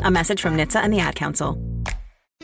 A 0.00 0.10
message 0.10 0.40
from 0.40 0.56
NHTSA 0.56 0.82
and 0.82 0.92
the 0.92 1.00
Ad 1.00 1.14
Council. 1.14 1.58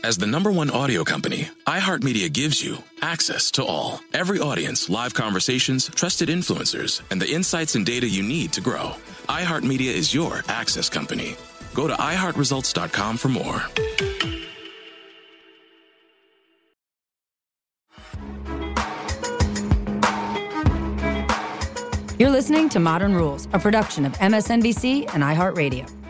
As 0.03 0.17
the 0.17 0.27
number 0.27 0.51
one 0.51 0.69
audio 0.69 1.05
company, 1.05 1.47
iHeartMedia 1.65 2.31
gives 2.31 2.61
you 2.61 2.77
access 3.01 3.51
to 3.51 3.63
all. 3.63 4.01
Every 4.13 4.39
audience, 4.39 4.89
live 4.89 5.13
conversations, 5.13 5.87
trusted 5.87 6.27
influencers, 6.27 7.01
and 7.09 7.21
the 7.21 7.31
insights 7.31 7.75
and 7.75 7.85
data 7.85 8.07
you 8.07 8.21
need 8.21 8.51
to 8.53 8.61
grow. 8.61 8.95
iHeartMedia 9.29 9.93
is 9.93 10.13
your 10.13 10.43
access 10.49 10.89
company. 10.89 11.35
Go 11.73 11.87
to 11.87 11.93
iHeartResults.com 11.93 13.17
for 13.17 13.29
more. 13.29 13.63
You're 22.19 22.29
listening 22.29 22.69
to 22.69 22.79
Modern 22.79 23.13
Ruhles, 23.13 23.47
a 23.53 23.59
production 23.59 24.05
of 24.05 24.13
MSNBC 24.13 25.13
and 25.13 25.23
iHeartRadio. 25.23 26.02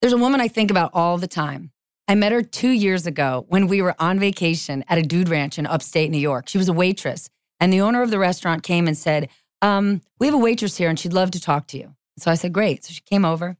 There's 0.00 0.14
a 0.14 0.18
woman 0.18 0.40
I 0.40 0.48
think 0.48 0.70
about 0.70 0.92
all 0.94 1.18
the 1.18 1.28
time. 1.28 1.72
I 2.08 2.14
met 2.14 2.32
her 2.32 2.42
two 2.42 2.70
years 2.70 3.06
ago 3.06 3.44
when 3.48 3.66
we 3.66 3.82
were 3.82 3.94
on 3.98 4.18
vacation 4.18 4.82
at 4.88 4.96
a 4.96 5.02
dude 5.02 5.28
ranch 5.28 5.58
in 5.58 5.66
upstate 5.66 6.10
New 6.10 6.18
York. 6.18 6.48
She 6.48 6.56
was 6.56 6.70
a 6.70 6.72
waitress, 6.72 7.28
and 7.60 7.70
the 7.70 7.82
owner 7.82 8.00
of 8.00 8.10
the 8.10 8.18
restaurant 8.18 8.62
came 8.62 8.88
and 8.88 8.96
said, 8.96 9.28
um, 9.60 10.00
We 10.18 10.26
have 10.26 10.34
a 10.34 10.38
waitress 10.38 10.78
here, 10.78 10.88
and 10.88 10.98
she'd 10.98 11.12
love 11.12 11.30
to 11.32 11.40
talk 11.40 11.66
to 11.68 11.78
you. 11.78 11.94
So 12.18 12.30
I 12.30 12.34
said, 12.34 12.54
Great. 12.54 12.82
So 12.84 12.94
she 12.94 13.02
came 13.02 13.26
over. 13.26 13.58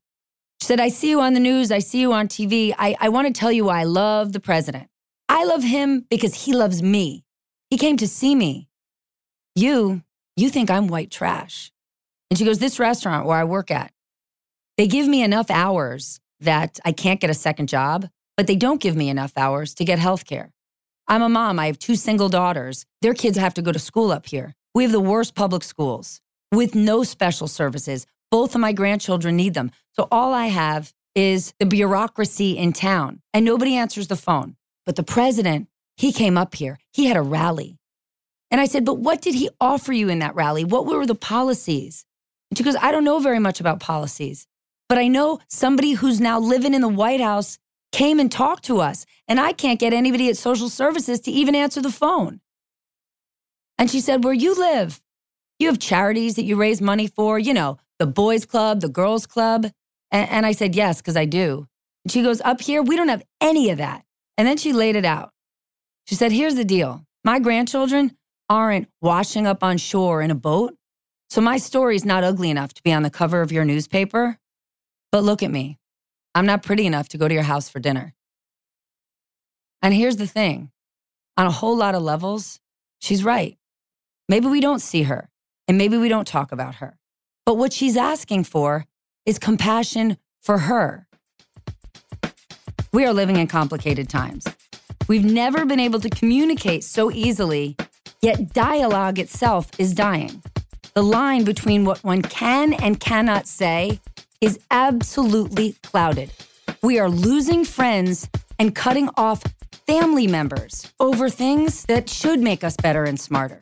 She 0.62 0.66
said, 0.66 0.81
I 0.81 0.88
see 0.88 1.10
you 1.10 1.20
on 1.20 1.34
the 1.34 1.41
news. 1.41 1.70
I 1.70 1.78
see 1.78 2.00
you 2.00 2.14
on 2.14 2.26
TV. 2.26 2.75
I, 2.78 2.97
I 2.98 3.10
want 3.10 3.26
to 3.26 3.38
tell 3.38 3.53
you 3.53 3.66
why 3.66 3.81
I 3.81 3.84
love 3.84 4.32
the 4.32 4.41
president. 4.41 4.88
I 5.28 5.44
love 5.44 5.62
him 5.62 6.06
because 6.09 6.47
he 6.47 6.54
loves 6.54 6.82
me. 6.82 7.22
He 7.69 7.76
came 7.76 7.98
to 7.98 8.09
see 8.09 8.34
me. 8.34 8.66
You, 9.54 10.03
you 10.37 10.48
think 10.48 10.70
I'm 10.70 10.88
white 10.88 11.10
trash. 11.10 11.70
And 12.31 12.38
she 12.38 12.47
goes, 12.47 12.60
This 12.60 12.78
restaurant 12.78 13.26
where 13.26 13.37
I 13.37 13.44
work 13.44 13.70
at, 13.70 13.93
they 14.78 14.87
give 14.87 15.06
me 15.06 15.22
enough 15.22 15.50
hours 15.50 16.19
that 16.40 16.78
I 16.84 16.92
can't 16.92 17.20
get 17.20 17.30
a 17.30 17.34
second 17.34 17.68
job, 17.68 18.08
but 18.36 18.46
they 18.46 18.56
don't 18.56 18.80
give 18.80 18.96
me 18.96 19.08
enough 19.08 19.32
hours 19.36 19.74
to 19.74 19.84
get 19.84 19.98
health 19.98 20.24
care. 20.24 20.50
I'm 21.08 21.22
a 21.22 21.28
mom. 21.28 21.58
I 21.58 21.66
have 21.66 21.78
two 21.78 21.96
single 21.96 22.28
daughters. 22.28 22.86
Their 23.02 23.14
kids 23.14 23.36
have 23.36 23.54
to 23.54 23.62
go 23.62 23.72
to 23.72 23.78
school 23.78 24.12
up 24.12 24.26
here. 24.26 24.54
We 24.74 24.84
have 24.84 24.92
the 24.92 25.00
worst 25.00 25.34
public 25.34 25.64
schools 25.64 26.20
with 26.52 26.74
no 26.74 27.02
special 27.02 27.48
services. 27.48 28.06
Both 28.30 28.54
of 28.54 28.60
my 28.60 28.72
grandchildren 28.72 29.36
need 29.36 29.54
them. 29.54 29.72
So 29.96 30.06
all 30.10 30.32
I 30.32 30.46
have 30.46 30.92
is 31.14 31.52
the 31.58 31.66
bureaucracy 31.66 32.56
in 32.56 32.72
town, 32.72 33.20
and 33.34 33.44
nobody 33.44 33.74
answers 33.74 34.06
the 34.06 34.16
phone. 34.16 34.56
But 34.86 34.96
the 34.96 35.02
president, 35.02 35.68
he 35.96 36.12
came 36.12 36.38
up 36.38 36.54
here, 36.54 36.78
he 36.92 37.06
had 37.06 37.16
a 37.16 37.22
rally. 37.22 37.76
And 38.50 38.60
I 38.60 38.66
said, 38.66 38.84
But 38.84 38.98
what 38.98 39.20
did 39.20 39.34
he 39.34 39.50
offer 39.60 39.92
you 39.92 40.08
in 40.08 40.20
that 40.20 40.34
rally? 40.34 40.64
What 40.64 40.86
were 40.86 41.06
the 41.06 41.14
policies? 41.14 42.04
And 42.50 42.58
she 42.58 42.64
goes, 42.64 42.76
I 42.76 42.90
don't 42.90 43.04
know 43.04 43.18
very 43.18 43.38
much 43.38 43.60
about 43.60 43.80
policies, 43.80 44.46
but 44.90 44.98
I 44.98 45.06
know 45.06 45.38
somebody 45.46 45.92
who's 45.92 46.20
now 46.20 46.40
living 46.40 46.74
in 46.74 46.80
the 46.80 46.88
White 46.88 47.20
House 47.20 47.58
came 47.92 48.18
and 48.18 48.30
talked 48.30 48.64
to 48.64 48.80
us, 48.80 49.06
and 49.28 49.38
I 49.38 49.52
can't 49.52 49.78
get 49.78 49.92
anybody 49.92 50.28
at 50.28 50.36
social 50.36 50.68
services 50.68 51.20
to 51.20 51.30
even 51.30 51.54
answer 51.54 51.80
the 51.80 51.92
phone. 51.92 52.40
And 53.78 53.88
she 53.88 54.00
said, 54.00 54.24
Where 54.24 54.34
you 54.34 54.52
live, 54.52 55.00
you 55.60 55.68
have 55.68 55.78
charities 55.78 56.34
that 56.34 56.42
you 56.42 56.56
raise 56.56 56.80
money 56.80 57.06
for, 57.06 57.38
you 57.38 57.54
know, 57.54 57.78
the 58.00 58.06
boys' 58.06 58.44
club, 58.44 58.80
the 58.80 58.88
girls' 58.88 59.26
club. 59.26 59.66
And, 60.10 60.28
and 60.28 60.44
I 60.44 60.50
said, 60.50 60.74
Yes, 60.74 61.00
because 61.00 61.16
I 61.16 61.24
do. 61.24 61.68
And 62.04 62.10
she 62.10 62.24
goes, 62.24 62.40
Up 62.40 62.60
here, 62.60 62.82
we 62.82 62.96
don't 62.96 63.10
have 63.10 63.22
any 63.40 63.70
of 63.70 63.78
that. 63.78 64.02
And 64.36 64.48
then 64.48 64.56
she 64.56 64.72
laid 64.72 64.96
it 64.96 65.04
out. 65.04 65.30
She 66.06 66.16
said, 66.16 66.32
Here's 66.32 66.56
the 66.56 66.64
deal 66.64 67.06
my 67.22 67.38
grandchildren 67.38 68.16
aren't 68.48 68.88
washing 69.00 69.46
up 69.46 69.62
on 69.62 69.78
shore 69.78 70.20
in 70.20 70.32
a 70.32 70.34
boat. 70.34 70.74
So 71.28 71.40
my 71.40 71.58
story's 71.58 72.04
not 72.04 72.24
ugly 72.24 72.50
enough 72.50 72.74
to 72.74 72.82
be 72.82 72.92
on 72.92 73.04
the 73.04 73.10
cover 73.10 73.40
of 73.40 73.52
your 73.52 73.64
newspaper. 73.64 74.36
But 75.12 75.25
look 75.25 75.43
at 75.43 75.50
me. 75.50 75.78
I'm 76.34 76.47
not 76.47 76.62
pretty 76.62 76.87
enough 76.87 77.09
to 77.09 77.19
go 77.19 77.26
to 77.26 77.34
your 77.34 77.43
house 77.43 77.69
for 77.69 77.81
dinner. 77.81 78.15
And 79.82 79.94
here's 79.94 80.16
the 80.16 80.26
thing 80.26 80.71
on 81.37 81.47
a 81.47 81.50
whole 81.50 81.76
lot 81.76 81.94
of 81.94 82.03
levels, 82.03 82.60
she's 83.00 83.25
right. 83.25 83.56
Maybe 84.28 84.47
we 84.47 84.60
don't 84.60 84.81
see 84.81 85.04
her 85.04 85.28
and 85.66 85.78
maybe 85.78 85.97
we 85.97 86.09
don't 86.09 86.26
talk 86.26 86.53
about 86.53 86.76
her. 86.76 86.99
But 87.47 87.56
what 87.56 87.72
she's 87.72 87.97
asking 87.97 88.44
for 88.44 88.87
is 89.26 89.38
compassion 89.38 90.19
for 90.41 90.59
her. 90.59 91.06
We 92.93 93.04
are 93.04 93.12
living 93.12 93.37
in 93.37 93.47
complicated 93.47 94.09
times. 94.09 94.47
We've 95.09 95.25
never 95.25 95.65
been 95.65 95.81
able 95.81 96.00
to 96.00 96.10
communicate 96.10 96.84
so 96.84 97.10
easily, 97.10 97.76
yet 98.22 98.53
dialogue 98.53 99.19
itself 99.19 99.70
is 99.78 99.94
dying. 99.94 100.43
The 100.94 101.03
line 101.03 101.44
between 101.44 101.84
what 101.84 102.03
one 102.04 102.22
can 102.22 102.72
and 102.75 103.00
cannot 103.00 103.47
say 103.47 104.00
is 104.40 104.58
absolutely 104.70 105.74
clouded. 105.82 106.30
We 106.82 106.98
are 106.98 107.10
losing 107.10 107.64
friends 107.64 108.28
and 108.58 108.74
cutting 108.74 109.10
off 109.16 109.42
family 109.86 110.26
members 110.26 110.90
over 110.98 111.28
things 111.28 111.84
that 111.86 112.08
should 112.08 112.40
make 112.40 112.64
us 112.64 112.76
better 112.76 113.04
and 113.04 113.20
smarter, 113.20 113.58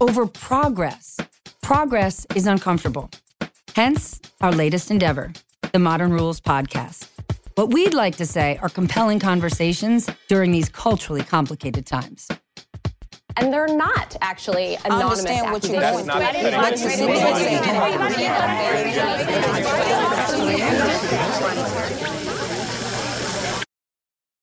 over 0.00 0.26
progress. 0.26 1.18
Progress 1.62 2.26
is 2.34 2.46
uncomfortable. 2.46 3.10
Hence, 3.76 4.20
our 4.40 4.50
latest 4.50 4.90
endeavor, 4.90 5.32
the 5.72 5.78
Modern 5.78 6.10
Ruhles 6.10 6.40
Podcast. 6.40 7.08
What 7.54 7.72
we'd 7.72 7.94
like 7.94 8.16
to 8.16 8.26
say 8.26 8.58
are 8.60 8.68
compelling 8.68 9.20
conversations 9.20 10.10
during 10.28 10.50
these 10.50 10.68
culturally 10.68 11.22
complicated 11.22 11.86
times. 11.86 12.28
And 13.36 13.52
they're 13.52 13.66
not 13.68 14.16
actually 14.20 14.76
anonymous 14.84 15.20
understand 15.20 15.52
what 15.52 15.64
you 15.68 15.76
accusations. 15.76 16.06
That's 16.06 16.06
not 16.06 17.62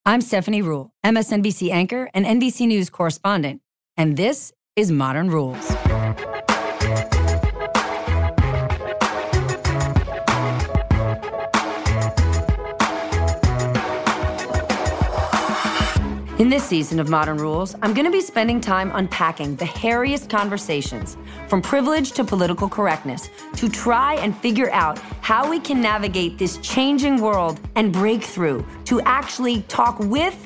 I'm 0.05 0.21
Stephanie 0.21 0.63
Ruhle, 0.63 0.89
MSNBC 1.05 1.69
anchor 1.69 2.09
and 2.13 2.25
NBC 2.25 2.67
News 2.67 2.89
correspondent, 2.89 3.61
and 3.95 4.17
this 4.17 4.51
is 4.75 4.91
Modern 4.91 5.29
Ruhles. 5.29 5.69
In 16.39 16.47
this 16.47 16.63
season 16.63 17.01
of 17.01 17.09
Modern 17.09 17.37
Ruhles, 17.37 17.77
I'm 17.81 17.93
going 17.93 18.05
to 18.05 18.11
be 18.11 18.21
spending 18.21 18.61
time 18.61 18.93
unpacking 18.93 19.57
the 19.57 19.65
hairiest 19.65 20.29
conversations, 20.29 21.17
from 21.49 21.61
privilege 21.61 22.13
to 22.13 22.23
political 22.23 22.69
correctness, 22.69 23.29
to 23.57 23.67
try 23.67 24.13
and 24.13 24.33
figure 24.37 24.71
out 24.71 24.97
how 25.19 25.49
we 25.49 25.59
can 25.59 25.81
navigate 25.81 26.37
this 26.37 26.55
changing 26.59 27.19
world 27.19 27.59
and 27.75 27.91
break 27.91 28.23
through, 28.23 28.65
to 28.85 29.01
actually 29.01 29.63
talk 29.63 29.99
with 29.99 30.37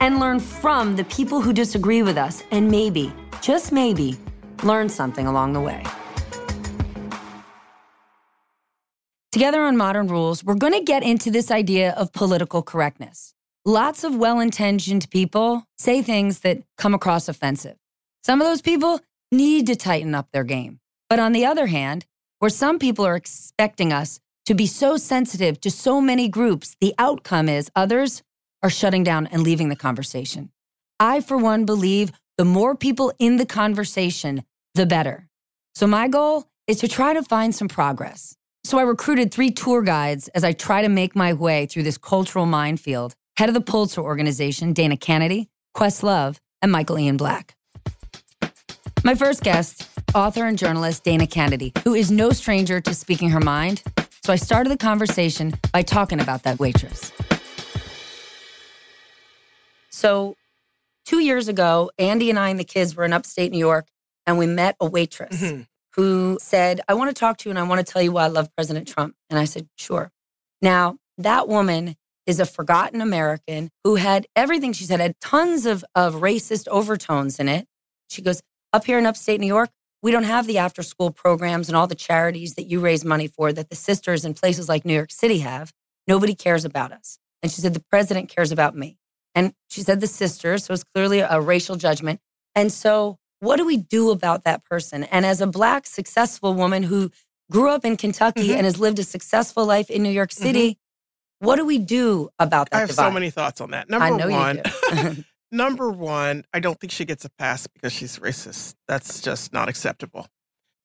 and 0.00 0.18
learn 0.18 0.40
from 0.40 0.96
the 0.96 1.04
people 1.04 1.42
who 1.42 1.52
disagree 1.52 2.02
with 2.02 2.16
us, 2.16 2.42
and 2.50 2.70
maybe, 2.70 3.12
just 3.42 3.70
maybe, 3.70 4.16
learn 4.62 4.88
something 4.88 5.26
along 5.26 5.52
the 5.52 5.60
way. 5.60 5.84
Together 9.30 9.60
on 9.60 9.76
Modern 9.76 10.08
Ruhles, 10.08 10.42
we're 10.42 10.54
going 10.54 10.72
to 10.72 10.82
get 10.82 11.02
into 11.02 11.30
this 11.30 11.50
idea 11.50 11.92
of 11.98 12.14
political 12.14 12.62
correctness. 12.62 13.33
Lots 13.66 14.04
of 14.04 14.14
well 14.14 14.40
intentioned 14.40 15.08
people 15.08 15.64
say 15.78 16.02
things 16.02 16.40
that 16.40 16.62
come 16.76 16.92
across 16.92 17.30
offensive. 17.30 17.78
Some 18.22 18.42
of 18.42 18.46
those 18.46 18.60
people 18.60 19.00
need 19.32 19.66
to 19.68 19.74
tighten 19.74 20.14
up 20.14 20.28
their 20.32 20.44
game. 20.44 20.80
But 21.08 21.18
on 21.18 21.32
the 21.32 21.46
other 21.46 21.68
hand, 21.68 22.04
where 22.40 22.50
some 22.50 22.78
people 22.78 23.06
are 23.06 23.16
expecting 23.16 23.90
us 23.90 24.20
to 24.44 24.54
be 24.54 24.66
so 24.66 24.98
sensitive 24.98 25.58
to 25.62 25.70
so 25.70 26.02
many 26.02 26.28
groups, 26.28 26.76
the 26.82 26.94
outcome 26.98 27.48
is 27.48 27.70
others 27.74 28.22
are 28.62 28.68
shutting 28.68 29.02
down 29.02 29.26
and 29.28 29.42
leaving 29.42 29.70
the 29.70 29.76
conversation. 29.76 30.50
I, 31.00 31.22
for 31.22 31.38
one, 31.38 31.64
believe 31.64 32.12
the 32.36 32.44
more 32.44 32.74
people 32.74 33.14
in 33.18 33.38
the 33.38 33.46
conversation, 33.46 34.44
the 34.74 34.84
better. 34.84 35.26
So 35.74 35.86
my 35.86 36.08
goal 36.08 36.44
is 36.66 36.80
to 36.80 36.88
try 36.88 37.14
to 37.14 37.22
find 37.22 37.54
some 37.54 37.68
progress. 37.68 38.36
So 38.62 38.78
I 38.78 38.82
recruited 38.82 39.32
three 39.32 39.50
tour 39.50 39.80
guides 39.80 40.28
as 40.28 40.44
I 40.44 40.52
try 40.52 40.82
to 40.82 40.90
make 40.90 41.16
my 41.16 41.32
way 41.32 41.64
through 41.64 41.84
this 41.84 41.96
cultural 41.96 42.44
minefield 42.44 43.14
head 43.36 43.48
of 43.48 43.54
the 43.54 43.60
Pulitzer 43.60 44.00
Organization, 44.00 44.72
Dana 44.72 44.96
Canedy, 44.96 45.48
Questlove, 45.76 46.38
and 46.62 46.70
Michael 46.70 46.98
Ian 46.98 47.16
Black. 47.16 47.56
My 49.02 49.14
first 49.14 49.42
guest, 49.42 49.88
author 50.14 50.46
and 50.46 50.56
journalist 50.56 51.04
Dana 51.04 51.26
Canedy, 51.26 51.76
who 51.84 51.94
is 51.94 52.10
no 52.10 52.30
stranger 52.30 52.80
to 52.80 52.94
speaking 52.94 53.30
her 53.30 53.40
mind. 53.40 53.82
So 54.22 54.32
I 54.32 54.36
started 54.36 54.70
the 54.70 54.78
conversation 54.78 55.52
by 55.72 55.82
talking 55.82 56.20
about 56.20 56.44
that 56.44 56.58
waitress. 56.58 57.12
So, 59.90 60.36
two 61.04 61.20
years 61.20 61.48
ago, 61.48 61.90
Andy 61.98 62.30
and 62.30 62.38
I 62.38 62.48
and 62.48 62.58
the 62.58 62.64
kids 62.64 62.96
were 62.96 63.04
in 63.04 63.12
upstate 63.12 63.52
New 63.52 63.58
York, 63.58 63.86
and 64.26 64.38
we 64.38 64.46
met 64.46 64.76
a 64.80 64.86
waitress 64.86 65.40
mm-hmm. 65.40 65.62
who 65.94 66.38
said, 66.40 66.80
I 66.88 66.94
want 66.94 67.14
to 67.14 67.18
talk 67.18 67.38
to 67.38 67.48
you 67.48 67.50
and 67.50 67.58
I 67.58 67.62
want 67.62 67.84
to 67.84 67.92
tell 67.92 68.02
you 68.02 68.12
why 68.12 68.24
I 68.24 68.28
love 68.28 68.48
President 68.56 68.88
Trump. 68.88 69.14
And 69.28 69.38
I 69.38 69.44
said, 69.44 69.68
Sure. 69.76 70.10
Now, 70.62 70.98
that 71.18 71.46
woman 71.46 71.96
is 72.26 72.40
a 72.40 72.46
forgotten 72.46 73.00
American 73.00 73.70
who 73.82 73.96
had 73.96 74.26
everything 74.34 74.72
she 74.72 74.84
said, 74.84 75.00
had 75.00 75.18
tons 75.20 75.66
of, 75.66 75.84
of 75.94 76.14
racist 76.16 76.68
overtones 76.68 77.38
in 77.38 77.48
it. 77.48 77.66
She 78.08 78.22
goes, 78.22 78.42
Up 78.72 78.84
here 78.84 78.98
in 78.98 79.06
upstate 79.06 79.40
New 79.40 79.46
York, 79.46 79.70
we 80.02 80.10
don't 80.10 80.24
have 80.24 80.46
the 80.46 80.58
after 80.58 80.82
school 80.82 81.10
programs 81.10 81.68
and 81.68 81.76
all 81.76 81.86
the 81.86 81.94
charities 81.94 82.54
that 82.54 82.64
you 82.64 82.80
raise 82.80 83.04
money 83.04 83.26
for 83.26 83.52
that 83.52 83.70
the 83.70 83.76
sisters 83.76 84.24
in 84.24 84.34
places 84.34 84.68
like 84.68 84.84
New 84.84 84.94
York 84.94 85.10
City 85.10 85.38
have. 85.40 85.72
Nobody 86.06 86.34
cares 86.34 86.64
about 86.64 86.92
us. 86.92 87.18
And 87.42 87.50
she 87.50 87.60
said, 87.60 87.74
The 87.74 87.84
president 87.90 88.28
cares 88.28 88.52
about 88.52 88.76
me. 88.76 88.98
And 89.34 89.52
she 89.68 89.82
said, 89.82 90.00
The 90.00 90.06
sisters. 90.06 90.64
So 90.64 90.74
it's 90.74 90.84
clearly 90.84 91.20
a 91.20 91.40
racial 91.40 91.76
judgment. 91.76 92.20
And 92.54 92.72
so, 92.72 93.18
what 93.40 93.56
do 93.56 93.66
we 93.66 93.76
do 93.76 94.10
about 94.10 94.44
that 94.44 94.64
person? 94.64 95.04
And 95.04 95.26
as 95.26 95.40
a 95.40 95.46
Black, 95.46 95.86
successful 95.86 96.54
woman 96.54 96.84
who 96.84 97.10
grew 97.50 97.68
up 97.68 97.84
in 97.84 97.96
Kentucky 97.96 98.48
mm-hmm. 98.48 98.56
and 98.56 98.64
has 98.64 98.80
lived 98.80 98.98
a 98.98 99.04
successful 99.04 99.66
life 99.66 99.90
in 99.90 100.02
New 100.02 100.10
York 100.10 100.32
City, 100.32 100.70
mm-hmm 100.70 100.83
what 101.44 101.56
do 101.56 101.64
we 101.64 101.78
do 101.78 102.28
about 102.38 102.70
that? 102.70 102.76
I 102.76 102.80
have 102.80 102.88
divide? 102.90 103.08
so 103.08 103.10
many 103.10 103.30
thoughts 103.30 103.60
on 103.60 103.70
that. 103.70 103.88
Number 103.88 104.28
one, 104.28 104.62
number 105.52 105.90
one, 105.90 106.44
I 106.52 106.60
don't 106.60 106.78
think 106.78 106.92
she 106.92 107.04
gets 107.04 107.24
a 107.24 107.30
pass 107.30 107.66
because 107.66 107.92
she's 107.92 108.18
racist. 108.18 108.74
That's 108.88 109.20
just 109.20 109.52
not 109.52 109.68
acceptable. 109.68 110.28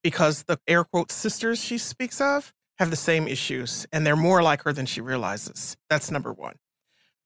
Because 0.02 0.44
the 0.44 0.58
air 0.66 0.84
quote 0.84 1.12
sisters 1.12 1.62
she 1.62 1.76
speaks 1.78 2.20
of 2.20 2.54
have 2.78 2.90
the 2.90 2.96
same 2.96 3.28
issues 3.28 3.86
and 3.92 4.06
they're 4.06 4.16
more 4.16 4.42
like 4.42 4.62
her 4.62 4.72
than 4.72 4.86
she 4.86 5.00
realizes. 5.00 5.76
That's 5.90 6.10
number 6.10 6.32
one. 6.32 6.54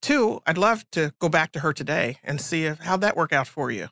Two, 0.02 0.40
I'd 0.46 0.58
love 0.58 0.84
to 0.92 1.14
go 1.20 1.28
back 1.28 1.52
to 1.52 1.60
her 1.60 1.72
today 1.72 2.18
and 2.24 2.40
see 2.40 2.64
if, 2.64 2.80
how'd 2.80 3.00
that 3.02 3.16
work 3.16 3.32
out 3.32 3.46
for 3.46 3.70
you. 3.70 3.88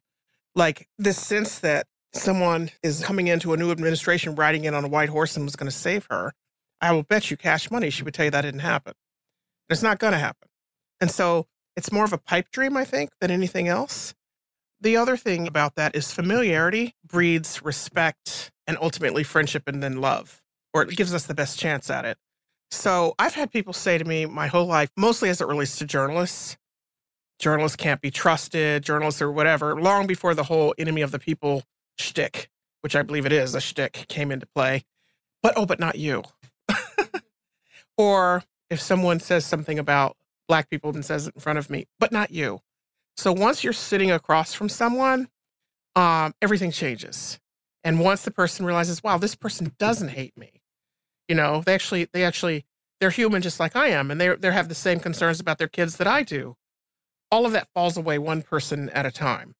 Like 0.54 0.88
this 0.98 1.16
sense 1.16 1.60
that 1.60 1.86
someone 2.12 2.70
is 2.82 3.02
coming 3.02 3.28
into 3.28 3.52
a 3.52 3.56
new 3.56 3.70
administration 3.70 4.34
riding 4.34 4.64
in 4.64 4.74
on 4.74 4.84
a 4.84 4.88
white 4.88 5.08
horse 5.08 5.36
and 5.36 5.46
was 5.46 5.56
going 5.56 5.70
to 5.70 5.76
save 5.76 6.06
her. 6.10 6.32
I 6.80 6.92
will 6.92 7.04
bet 7.04 7.30
you 7.30 7.36
cash 7.36 7.70
money 7.70 7.90
she 7.90 8.02
would 8.02 8.12
tell 8.12 8.24
you 8.24 8.30
that 8.32 8.42
didn't 8.42 8.60
happen. 8.60 8.94
It's 9.68 9.82
not 9.82 9.98
going 9.98 10.12
to 10.12 10.18
happen. 10.18 10.48
And 11.00 11.10
so 11.10 11.46
it's 11.76 11.92
more 11.92 12.04
of 12.04 12.12
a 12.12 12.18
pipe 12.18 12.50
dream, 12.50 12.76
I 12.76 12.84
think, 12.84 13.10
than 13.20 13.30
anything 13.30 13.68
else. 13.68 14.14
The 14.80 14.96
other 14.96 15.16
thing 15.16 15.46
about 15.46 15.76
that 15.76 15.94
is 15.94 16.12
familiarity 16.12 16.94
breeds 17.06 17.62
respect 17.62 18.50
and 18.66 18.76
ultimately 18.80 19.22
friendship 19.22 19.64
and 19.66 19.82
then 19.82 20.00
love, 20.00 20.42
or 20.74 20.82
it 20.82 20.96
gives 20.96 21.14
us 21.14 21.26
the 21.26 21.34
best 21.34 21.58
chance 21.58 21.88
at 21.88 22.04
it. 22.04 22.18
So 22.70 23.14
I've 23.18 23.34
had 23.34 23.52
people 23.52 23.72
say 23.72 23.98
to 23.98 24.04
me 24.04 24.26
my 24.26 24.46
whole 24.48 24.66
life, 24.66 24.90
mostly 24.96 25.28
as 25.28 25.40
it 25.40 25.46
relates 25.46 25.76
to 25.76 25.84
journalists, 25.84 26.56
journalists 27.38 27.76
can't 27.76 28.00
be 28.00 28.10
trusted, 28.10 28.82
journalists 28.82 29.20
or 29.20 29.30
whatever, 29.30 29.80
long 29.80 30.06
before 30.06 30.34
the 30.34 30.44
whole 30.44 30.74
enemy 30.78 31.02
of 31.02 31.10
the 31.10 31.18
people 31.18 31.64
shtick, 31.98 32.48
which 32.80 32.96
I 32.96 33.02
believe 33.02 33.26
it 33.26 33.32
is 33.32 33.54
a 33.54 33.60
shtick, 33.60 34.06
came 34.08 34.30
into 34.32 34.46
play. 34.46 34.84
But 35.42 35.54
oh, 35.56 35.66
but 35.66 35.80
not 35.80 35.96
you. 35.96 36.22
or 37.96 38.44
if 38.72 38.80
someone 38.80 39.20
says 39.20 39.44
something 39.44 39.78
about 39.78 40.16
black 40.48 40.70
people 40.70 40.90
and 40.90 41.04
says 41.04 41.26
it 41.26 41.34
in 41.34 41.40
front 41.40 41.58
of 41.58 41.68
me, 41.68 41.86
but 42.00 42.10
not 42.10 42.30
you. 42.30 42.60
So 43.16 43.30
once 43.30 43.62
you're 43.62 43.74
sitting 43.74 44.10
across 44.10 44.54
from 44.54 44.70
someone, 44.70 45.28
um, 45.94 46.34
everything 46.40 46.70
changes. 46.70 47.38
And 47.84 48.00
once 48.00 48.22
the 48.22 48.30
person 48.30 48.64
realizes, 48.64 49.02
wow, 49.02 49.18
this 49.18 49.34
person 49.34 49.72
doesn't 49.78 50.08
hate 50.08 50.36
me, 50.38 50.62
you 51.28 51.34
know, 51.34 51.62
they 51.66 51.74
actually, 51.74 52.08
they 52.12 52.24
actually, 52.24 52.64
they're 52.98 53.10
human 53.10 53.42
just 53.42 53.60
like 53.60 53.76
I 53.76 53.88
am, 53.88 54.10
and 54.10 54.20
they 54.20 54.34
they 54.36 54.50
have 54.50 54.68
the 54.68 54.74
same 54.74 55.00
concerns 55.00 55.40
about 55.40 55.58
their 55.58 55.68
kids 55.68 55.96
that 55.96 56.06
I 56.06 56.22
do. 56.22 56.56
All 57.30 57.44
of 57.44 57.52
that 57.52 57.68
falls 57.74 57.96
away 57.96 58.18
one 58.18 58.42
person 58.42 58.88
at 58.90 59.04
a 59.04 59.10
time. 59.10 59.54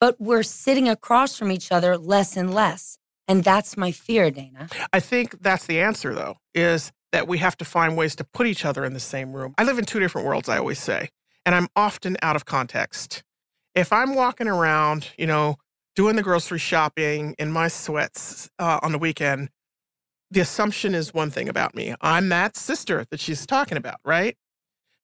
But 0.00 0.20
we're 0.20 0.42
sitting 0.42 0.88
across 0.88 1.36
from 1.36 1.50
each 1.50 1.72
other 1.72 1.98
less 1.98 2.36
and 2.36 2.54
less. 2.54 2.98
And 3.26 3.42
that's 3.42 3.76
my 3.76 3.90
fear, 3.90 4.30
Dana. 4.30 4.68
I 4.92 5.00
think 5.00 5.42
that's 5.42 5.66
the 5.66 5.80
answer, 5.80 6.14
though, 6.14 6.36
is 6.54 6.92
that 7.14 7.28
we 7.28 7.38
have 7.38 7.56
to 7.56 7.64
find 7.64 7.96
ways 7.96 8.16
to 8.16 8.24
put 8.24 8.44
each 8.44 8.64
other 8.64 8.84
in 8.84 8.92
the 8.92 8.98
same 8.98 9.32
room. 9.32 9.54
I 9.56 9.62
live 9.62 9.78
in 9.78 9.84
two 9.84 10.00
different 10.00 10.26
worlds, 10.26 10.48
I 10.48 10.58
always 10.58 10.80
say, 10.80 11.10
and 11.46 11.54
I'm 11.54 11.68
often 11.76 12.16
out 12.22 12.34
of 12.34 12.44
context. 12.44 13.22
If 13.76 13.92
I'm 13.92 14.16
walking 14.16 14.48
around, 14.48 15.10
you 15.16 15.28
know, 15.28 15.54
doing 15.94 16.16
the 16.16 16.24
grocery 16.24 16.58
shopping 16.58 17.36
in 17.38 17.52
my 17.52 17.68
sweats 17.68 18.50
uh, 18.58 18.80
on 18.82 18.90
the 18.90 18.98
weekend, 18.98 19.50
the 20.32 20.40
assumption 20.40 20.92
is 20.92 21.14
one 21.14 21.30
thing 21.30 21.48
about 21.48 21.76
me. 21.76 21.94
I'm 22.00 22.30
that 22.30 22.56
sister 22.56 23.06
that 23.12 23.20
she's 23.20 23.46
talking 23.46 23.78
about, 23.78 24.00
right? 24.04 24.36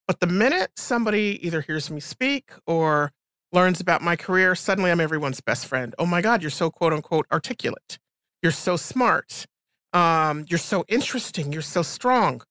But 0.09 0.19
the 0.19 0.27
minute 0.27 0.73
somebody 0.75 1.39
either 1.47 1.61
hears 1.61 1.93
me 1.93 2.01
speak 2.01 2.51
or 2.67 3.13
learns 3.53 3.81
about 3.81 4.03
my 4.03 4.17
career, 4.17 4.57
suddenly 4.57 4.91
I'm 4.91 4.99
everyone's 4.99 5.41
best 5.41 5.65
friend. 5.65 5.95
Oh 5.97 6.07
my 6.07 6.23
God, 6.23 6.43
you're 6.43 6.51
so 6.51 6.73
quote 6.73 6.93
unquote 6.93 7.27
articulate. 7.31 8.01
You're 8.43 8.51
so 8.51 8.77
smart. 8.77 9.47
Um, 9.93 10.45
you're 10.49 10.59
so 10.59 10.85
interesting. 10.89 11.53
You're 11.53 11.63
so 11.63 11.83
strong. 11.83 12.43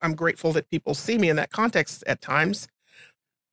I'm 0.00 0.14
grateful 0.14 0.52
that 0.52 0.70
people 0.70 0.94
see 0.94 1.18
me 1.18 1.28
in 1.28 1.36
that 1.36 1.50
context 1.50 2.04
at 2.06 2.20
times. 2.20 2.68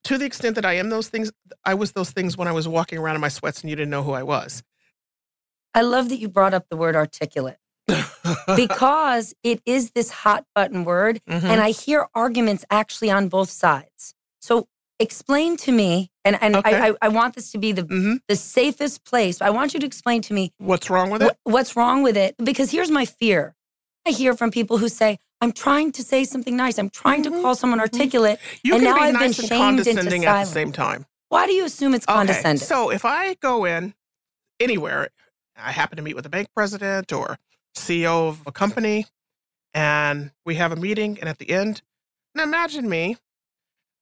To 0.06 0.18
the 0.18 0.26
extent 0.26 0.56
that 0.56 0.66
I 0.66 0.74
am 0.74 0.90
those 0.90 1.08
things, 1.08 1.32
I 1.64 1.74
was 1.74 1.94
those 1.94 2.12
things 2.12 2.38
when 2.38 2.48
I 2.48 2.52
was 2.52 2.68
walking 2.68 3.00
around 3.00 3.16
in 3.16 3.22
my 3.22 3.28
sweats 3.28 3.62
and 3.62 3.70
you 3.70 3.76
didn't 3.76 3.90
know 3.90 4.04
who 4.04 4.12
I 4.14 4.24
was. 4.24 4.64
I 5.74 5.82
love 5.82 6.10
that 6.10 6.18
you 6.18 6.30
brought 6.30 6.54
up 6.54 6.68
the 6.70 6.78
word 6.78 6.96
articulate 6.96 7.58
because 8.56 9.34
it 9.44 9.62
is 9.66 9.92
this 9.92 10.10
hot 10.10 10.46
button 10.54 10.86
word. 10.86 11.22
Mm-hmm. 11.28 11.48
And 11.48 11.60
I 11.60 11.72
hear 11.72 12.08
arguments 12.14 12.66
actually 12.70 13.10
on 13.10 13.30
both 13.30 13.50
sides. 13.50 14.14
So 14.40 14.68
explain 15.00 15.58
to 15.58 15.72
me, 15.72 16.12
and, 16.24 16.38
and 16.42 16.56
okay. 16.56 16.76
I, 16.76 16.90
I, 16.90 16.94
I, 17.04 17.08
want 17.10 17.36
this 17.36 17.52
to 17.52 17.58
be 17.58 17.72
the, 17.72 17.84
mm-hmm. 17.84 18.16
the 18.28 18.36
safest 18.36 19.06
place. 19.06 19.42
I 19.42 19.50
want 19.50 19.74
you 19.74 19.80
to 19.80 19.86
explain 19.86 20.22
to 20.24 20.34
me 20.34 20.54
what's 20.58 20.90
wrong 20.90 21.10
with 21.10 21.22
it. 21.22 21.38
Wh- 21.46 21.48
what's 21.48 21.76
wrong 21.76 22.04
with 22.04 22.18
it? 22.18 22.36
Because 22.44 22.72
here's 22.72 22.92
my 22.92 23.06
fear. 23.06 23.56
I 24.08 24.12
hear 24.12 24.36
from 24.36 24.52
people 24.52 24.78
who 24.78 24.90
say, 24.90 25.18
I'm 25.42 25.52
trying 25.52 25.92
to 25.94 26.04
say 26.04 26.24
something 26.24 26.56
nice. 26.56 26.78
I'm 26.78 26.90
trying 26.90 27.24
mm-hmm. 27.24 27.36
to 27.36 27.42
call 27.42 27.56
someone 27.56 27.80
mm-hmm. 27.80 27.96
articulate. 27.96 28.40
You 28.64 28.76
and 28.76 28.84
now 28.84 28.96
I've 28.96 29.14
nice 29.14 29.38
been 29.38 29.48
shamed 29.48 29.62
condescending 29.62 30.24
into 30.24 30.28
at 30.28 30.46
the 30.46 30.50
same 30.50 30.72
time. 30.72 31.06
Why 31.30 31.46
do 31.48 31.54
you 31.54 31.66
assume 31.66 31.94
it's 31.94 32.06
condescending? 32.06 32.62
Okay. 32.62 32.66
So 32.66 32.92
if 32.92 33.04
I 33.04 33.34
go 33.36 33.66
in 33.66 33.94
anywhere, 34.60 35.10
I 35.58 35.72
happen 35.72 35.98
to 35.98 36.04
meet 36.04 36.16
with 36.16 36.26
a 36.26 36.30
bank 36.30 36.50
president 36.56 37.12
or 37.12 37.38
CEO 37.76 38.30
of 38.30 38.42
a 38.46 38.52
company, 38.52 39.06
and 39.74 40.32
we 40.46 40.56
have 40.56 40.72
a 40.72 40.76
meeting, 40.76 41.18
and 41.20 41.28
at 41.28 41.40
the 41.40 41.50
end, 41.50 41.82
now 42.34 42.44
imagine 42.44 42.88
me 42.88 43.18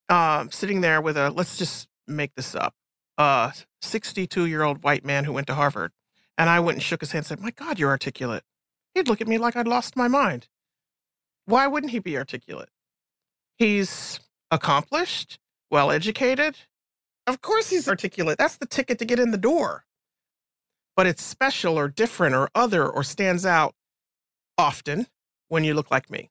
um, 0.08 0.50
sitting 0.50 0.80
there 0.80 1.00
with 1.00 1.16
a 1.16 1.30
let's 1.30 1.56
just 1.56 1.88
make 2.06 2.34
this 2.34 2.54
up 2.54 2.74
a 3.18 3.52
62 3.82 4.46
year 4.46 4.62
old 4.62 4.82
white 4.82 5.04
man 5.04 5.24
who 5.24 5.32
went 5.32 5.46
to 5.48 5.54
Harvard. 5.54 5.92
And 6.36 6.50
I 6.50 6.60
went 6.60 6.76
and 6.76 6.82
shook 6.82 7.00
his 7.00 7.12
hand 7.12 7.20
and 7.20 7.26
said, 7.26 7.40
My 7.40 7.50
God, 7.50 7.78
you're 7.78 7.90
articulate. 7.90 8.42
He'd 8.94 9.08
look 9.08 9.20
at 9.20 9.28
me 9.28 9.38
like 9.38 9.56
I'd 9.56 9.68
lost 9.68 9.96
my 9.96 10.08
mind. 10.08 10.48
Why 11.46 11.66
wouldn't 11.66 11.92
he 11.92 11.98
be 11.98 12.16
articulate? 12.16 12.70
He's 13.56 14.20
accomplished, 14.50 15.38
well 15.70 15.90
educated, 15.90 16.56
Of 17.26 17.40
course 17.40 17.70
he's 17.70 17.88
articulate. 17.88 18.38
That's 18.38 18.56
the 18.56 18.66
ticket 18.66 18.98
to 18.98 19.04
get 19.04 19.18
in 19.18 19.30
the 19.30 19.38
door. 19.38 19.84
But 20.96 21.06
it's 21.06 21.22
special 21.22 21.78
or 21.78 21.88
different 21.88 22.34
or 22.34 22.50
other 22.54 22.88
or 22.88 23.02
stands 23.02 23.46
out 23.46 23.74
often 24.58 25.06
when 25.48 25.64
you 25.64 25.74
look 25.74 25.90
like 25.90 26.10
me. 26.10 26.30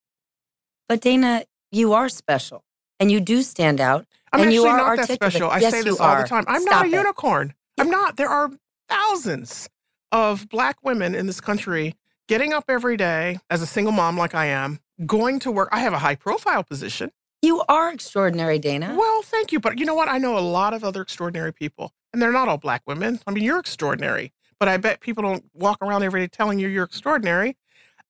But 0.88 1.02
Dana, 1.02 1.46
you 1.72 1.94
are 1.94 2.10
special 2.10 2.64
and 3.04 3.12
you 3.12 3.20
do 3.20 3.44
stand 3.44 3.82
out. 3.82 4.06
I'm 4.32 4.40
and 4.40 4.48
actually 4.48 4.56
you 4.56 4.66
are 4.66 4.78
not 4.78 4.88
articulate. 4.88 5.20
that 5.20 5.32
special. 5.32 5.50
I 5.50 5.60
yes, 5.60 5.74
say 5.74 5.84
this 5.84 6.00
all 6.00 6.08
are. 6.08 6.24
the 6.24 6.28
time. 6.28 6.46
I'm 6.48 6.62
Stop 6.62 6.72
not 6.72 6.86
a 6.86 6.88
it. 6.88 6.92
unicorn. 6.94 7.54
I'm 7.78 7.90
not. 7.90 8.16
There 8.18 8.30
are 8.30 8.50
thousands 8.90 9.70
of 10.12 10.48
black 10.50 10.78
women 10.84 11.14
in 11.14 11.28
this 11.28 11.42
country 11.42 11.96
getting 12.28 12.54
up 12.54 12.66
every 12.70 12.96
day 12.98 13.40
as 13.50 13.62
a 13.62 13.68
single 13.68 13.92
mom 13.92 14.18
like 14.18 14.34
I 14.34 14.46
am, 14.46 14.80
going 15.06 15.40
to 15.40 15.52
work. 15.52 15.70
I 15.72 15.80
have 15.80 15.94
a 15.94 16.00
high 16.00 16.16
profile 16.16 16.64
position. 16.64 17.12
You 17.42 17.62
are 17.68 17.92
extraordinary, 17.92 18.58
Dana. 18.58 18.96
Well, 18.98 19.22
thank 19.22 19.52
you. 19.52 19.60
But 19.60 19.78
you 19.78 19.86
know 19.86 19.96
what? 19.96 20.08
I 20.08 20.18
know 20.18 20.38
a 20.38 20.40
lot 20.40 20.74
of 20.74 20.84
other 20.84 21.02
extraordinary 21.02 21.52
people, 21.52 21.92
and 22.14 22.22
they're 22.22 22.32
not 22.32 22.48
all 22.48 22.58
black 22.58 22.84
women. 22.88 23.20
I 23.28 23.32
mean, 23.32 23.44
you're 23.44 23.60
extraordinary, 23.60 24.32
but 24.60 24.70
I 24.70 24.78
bet 24.78 25.02
people 25.02 25.24
don't 25.24 25.44
walk 25.54 25.80
around 25.82 26.04
every 26.04 26.22
day 26.22 26.28
telling 26.28 26.58
you 26.58 26.70
you're 26.70 26.86
extraordinary. 26.86 27.58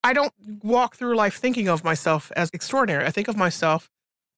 I 0.04 0.14
don't 0.14 0.34
walk 0.62 0.96
through 0.98 1.16
life 1.16 1.36
thinking 1.38 1.68
of 1.68 1.84
myself 1.84 2.32
as 2.36 2.52
extraordinary. 2.54 3.06
I 3.06 3.10
think 3.10 3.28
of 3.28 3.36
myself 3.36 3.90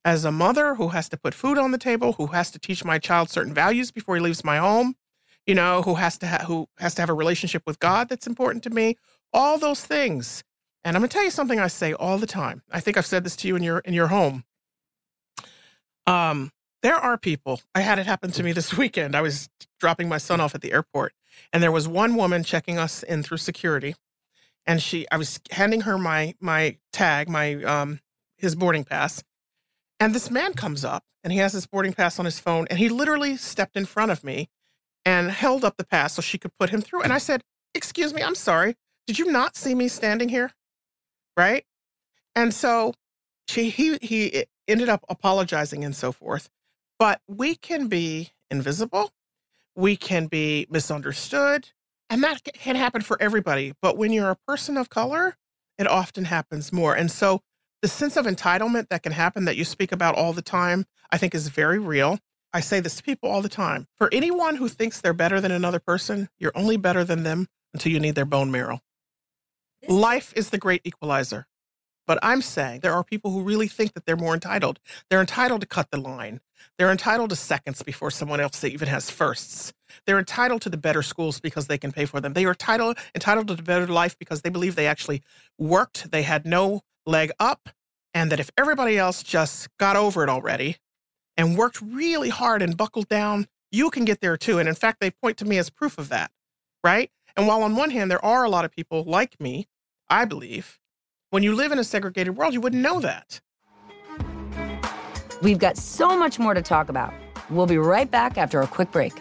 as 0.05 0.23
a 0.23 0.31
mother 0.31 0.75
who 0.75 0.89
has 0.89 1.09
to 1.09 1.17
put 1.17 1.33
food 1.33 1.57
on 1.57 1.71
the 1.71 1.79
table, 1.79 2.13
who 2.13 2.27
has 2.27 2.51
to 2.51 2.59
teach 2.59 2.85
my 2.85 2.99
child 2.99 3.29
certain 3.29 3.53
values 3.53 3.91
before 3.91 4.15
he 4.15 4.21
leaves 4.21 4.43
my 4.43 4.57
home, 4.57 4.95
you 5.47 5.55
know, 5.55 5.81
who 5.81 5.95
has 5.95 6.17
to 6.19 6.27
ha- 6.27 6.45
who 6.45 6.67
has 6.77 6.93
to 6.95 7.01
have 7.01 7.09
a 7.09 7.13
relationship 7.13 7.63
with 7.65 7.79
God 7.79 8.07
that's 8.07 8.27
important 8.27 8.63
to 8.63 8.69
me. 8.69 8.97
All 9.33 9.57
those 9.57 9.83
things. 9.83 10.43
And 10.83 10.95
I'm 10.95 11.01
going 11.01 11.09
to 11.09 11.13
tell 11.13 11.23
you 11.23 11.31
something 11.31 11.59
I 11.59 11.67
say 11.67 11.93
all 11.93 12.19
the 12.19 12.27
time. 12.27 12.61
I 12.71 12.79
think 12.79 12.95
I've 12.95 13.07
said 13.07 13.23
this 13.23 13.35
to 13.37 13.47
you 13.47 13.55
in 13.55 13.63
your 13.63 13.79
in 13.79 13.95
your 13.95 14.07
home. 14.07 14.43
Um, 16.05 16.51
there 16.83 16.95
are 16.95 17.17
people. 17.17 17.61
I 17.73 17.81
had 17.81 17.97
it 17.97 18.05
happen 18.05 18.31
to 18.31 18.43
me 18.43 18.51
this 18.51 18.77
weekend. 18.77 19.15
I 19.15 19.21
was 19.21 19.49
dropping 19.79 20.07
my 20.07 20.19
son 20.19 20.39
off 20.39 20.53
at 20.53 20.61
the 20.61 20.71
airport, 20.71 21.13
and 21.51 21.63
there 21.63 21.71
was 21.71 21.87
one 21.87 22.15
woman 22.15 22.43
checking 22.43 22.77
us 22.77 23.01
in 23.01 23.23
through 23.23 23.37
security, 23.37 23.95
and 24.67 24.79
she. 24.79 25.07
I 25.11 25.17
was 25.17 25.39
handing 25.49 25.81
her 25.81 25.97
my 25.97 26.35
my 26.39 26.77
tag, 26.93 27.27
my 27.27 27.55
um 27.63 27.99
his 28.37 28.53
boarding 28.53 28.83
pass, 28.83 29.23
and 29.99 30.13
this 30.13 30.29
man 30.29 30.53
comes 30.53 30.83
up 30.85 31.03
and 31.23 31.31
he 31.33 31.39
has 31.39 31.53
his 31.53 31.65
boarding 31.65 31.93
pass 31.93 32.19
on 32.19 32.25
his 32.25 32.39
phone, 32.39 32.67
and 32.69 32.79
he 32.79 32.89
literally 32.89 33.37
stepped 33.37 33.75
in 33.75 33.85
front 33.85 34.11
of 34.11 34.23
me 34.23 34.49
and 35.03 35.31
held 35.31 35.63
up 35.63 35.77
the 35.77 35.85
pass 35.85 36.13
so 36.13 36.21
she 36.21 36.37
could 36.37 36.51
put 36.59 36.69
him 36.69 36.81
through. 36.81 37.01
And 37.01 37.13
I 37.13 37.17
said, 37.17 37.43
"Excuse 37.73 38.13
me, 38.13 38.21
I'm 38.21 38.35
sorry. 38.35 38.75
Did 39.07 39.19
you 39.19 39.31
not 39.31 39.55
see 39.55 39.75
me 39.75 39.87
standing 39.87 40.29
here?" 40.29 40.51
Right? 41.37 41.65
And 42.35 42.53
so 42.53 42.93
she 43.47 43.69
he 43.69 43.97
he 44.01 44.45
ended 44.67 44.89
up 44.89 45.05
apologizing 45.09 45.83
and 45.83 45.95
so 45.95 46.11
forth. 46.11 46.49
But 46.97 47.21
we 47.27 47.55
can 47.55 47.87
be 47.87 48.31
invisible, 48.49 49.11
we 49.75 49.97
can 49.97 50.27
be 50.27 50.65
misunderstood, 50.69 51.71
and 52.09 52.23
that 52.23 52.43
can 52.43 52.75
happen 52.75 53.01
for 53.01 53.21
everybody. 53.21 53.73
But 53.81 53.97
when 53.97 54.11
you're 54.11 54.31
a 54.31 54.37
person 54.47 54.77
of 54.77 54.89
color, 54.89 55.37
it 55.77 55.87
often 55.87 56.25
happens 56.25 56.71
more. 56.71 56.95
And 56.95 57.11
so 57.11 57.41
the 57.85 57.89
sense 57.89 58.17
of 58.17 58.25
entitlement 58.25 58.89
that 58.89 59.03
can 59.03 59.11
happen 59.11 59.45
that 59.45 59.57
you 59.57 59.63
speak 59.63 59.91
about 59.91 60.15
all 60.15 60.33
the 60.33 60.41
time, 60.41 60.87
I 61.11 61.19
think 61.19 61.35
is 61.35 61.49
very 61.49 61.77
real. 61.77 62.17
I 62.51 62.59
say 62.59 62.79
this 62.79 62.95
to 62.95 63.03
people 63.03 63.29
all 63.29 63.43
the 63.43 63.47
time. 63.47 63.85
For 63.95 64.09
anyone 64.11 64.55
who 64.55 64.67
thinks 64.67 64.99
they're 64.99 65.13
better 65.13 65.39
than 65.39 65.51
another 65.51 65.77
person, 65.77 66.27
you're 66.39 66.51
only 66.55 66.77
better 66.77 67.03
than 67.03 67.21
them 67.21 67.45
until 67.75 67.91
you 67.91 67.99
need 67.99 68.15
their 68.15 68.25
bone 68.25 68.49
marrow. 68.49 68.79
Life 69.87 70.33
is 70.35 70.49
the 70.49 70.57
great 70.57 70.81
equalizer. 70.83 71.45
But 72.07 72.17
I'm 72.23 72.41
saying 72.41 72.79
there 72.79 72.93
are 72.93 73.03
people 73.03 73.29
who 73.29 73.43
really 73.43 73.67
think 73.67 73.93
that 73.93 74.07
they're 74.07 74.17
more 74.17 74.33
entitled. 74.33 74.79
They're 75.11 75.21
entitled 75.21 75.61
to 75.61 75.67
cut 75.67 75.91
the 75.91 75.99
line. 75.99 76.41
They're 76.79 76.91
entitled 76.91 77.29
to 77.29 77.35
seconds 77.35 77.83
before 77.83 78.09
someone 78.09 78.39
else 78.39 78.63
even 78.63 78.87
has 78.87 79.11
firsts. 79.11 79.73
They're 80.07 80.17
entitled 80.17 80.63
to 80.63 80.69
the 80.69 80.77
better 80.77 81.03
schools 81.03 81.39
because 81.39 81.67
they 81.67 81.77
can 81.77 81.91
pay 81.91 82.05
for 82.05 82.19
them. 82.19 82.33
They 82.33 82.45
are 82.45 82.49
entitled 82.49 82.97
entitled 83.13 83.47
to 83.49 83.55
the 83.55 83.61
better 83.61 83.85
life 83.85 84.17
because 84.17 84.41
they 84.41 84.49
believe 84.49 84.75
they 84.75 84.87
actually 84.87 85.21
worked, 85.59 86.09
they 86.09 86.23
had 86.23 86.47
no 86.47 86.81
leg 87.05 87.31
up, 87.39 87.69
and 88.13 88.31
that 88.31 88.39
if 88.39 88.49
everybody 88.57 88.97
else 88.97 89.23
just 89.23 89.67
got 89.77 89.95
over 89.95 90.23
it 90.23 90.29
already 90.29 90.77
and 91.37 91.57
worked 91.57 91.81
really 91.81 92.29
hard 92.29 92.61
and 92.61 92.77
buckled 92.77 93.09
down, 93.09 93.47
you 93.71 93.89
can 93.89 94.05
get 94.05 94.21
there 94.21 94.37
too. 94.37 94.57
And 94.59 94.69
in 94.69 94.75
fact, 94.75 94.99
they 95.01 95.11
point 95.11 95.37
to 95.37 95.45
me 95.45 95.57
as 95.57 95.69
proof 95.69 95.97
of 95.97 96.09
that, 96.09 96.31
right? 96.83 97.11
And 97.35 97.47
while 97.47 97.61
on 97.63 97.75
one 97.75 97.89
hand, 97.89 98.09
there 98.09 98.23
are 98.23 98.43
a 98.43 98.49
lot 98.49 98.63
of 98.63 98.71
people 98.71 99.03
like 99.03 99.39
me, 99.39 99.67
I 100.09 100.25
believe, 100.25 100.79
when 101.31 101.43
you 101.43 101.53
live 101.53 101.73
in 101.73 101.79
a 101.79 101.83
segregated 101.83 102.37
world, 102.37 102.53
you 102.53 102.61
wouldn't 102.61 102.81
know 102.81 103.01
that. 103.01 103.41
We've 105.41 105.59
got 105.59 105.75
so 105.75 106.17
much 106.17 106.39
more 106.39 106.53
to 106.53 106.61
talk 106.61 106.87
about. 106.87 107.13
We'll 107.49 107.65
be 107.65 107.77
right 107.77 108.09
back 108.09 108.37
after 108.37 108.61
a 108.61 108.67
quick 108.67 108.91
break. 108.91 109.13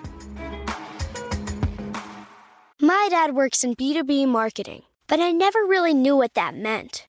My 2.81 3.09
dad 3.11 3.35
works 3.35 3.65
in 3.65 3.75
B2B 3.75 4.29
marketing, 4.29 4.83
but 5.09 5.19
I 5.19 5.33
never 5.33 5.59
really 5.61 5.95
knew 5.95 6.17
what 6.17 6.35
that 6.35 6.55
meant. 6.55 7.09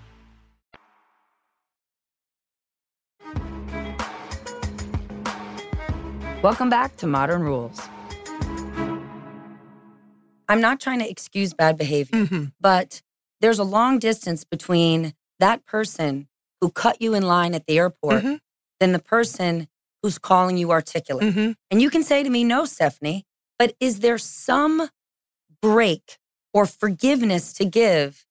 Welcome 6.41 6.69
back 6.69 6.97
to 6.97 7.07
Modern 7.07 7.43
Ruhles. 7.43 7.87
I'm 10.49 10.59
not 10.59 10.79
trying 10.79 10.99
to 10.99 11.09
excuse 11.09 11.53
bad 11.53 11.77
behavior, 11.77 12.25
Mhm. 12.25 12.53
but 12.59 13.01
there's 13.41 13.59
a 13.59 13.63
long 13.63 13.99
distance 13.99 14.43
between 14.43 15.13
that 15.39 15.65
person 15.65 16.27
who 16.59 16.71
cut 16.71 17.01
you 17.01 17.13
in 17.13 17.23
line 17.23 17.53
at 17.53 17.65
the 17.67 17.77
airport 17.77 18.23
Mhm. 18.23 18.39
than 18.79 18.91
the 18.91 18.99
person 18.99 19.67
who's 20.01 20.17
calling 20.17 20.57
you 20.57 20.71
articulate. 20.71 21.33
Mhm. 21.33 21.55
And 21.69 21.81
you 21.81 21.89
can 21.89 22.03
say 22.03 22.23
to 22.23 22.29
me, 22.29 22.43
no, 22.43 22.65
Stephanie, 22.65 23.25
but 23.59 23.75
is 23.79 23.99
there 23.99 24.17
some 24.17 24.89
break 25.61 26.17
or 26.53 26.65
forgiveness 26.65 27.53
to 27.53 27.65
give 27.65 28.25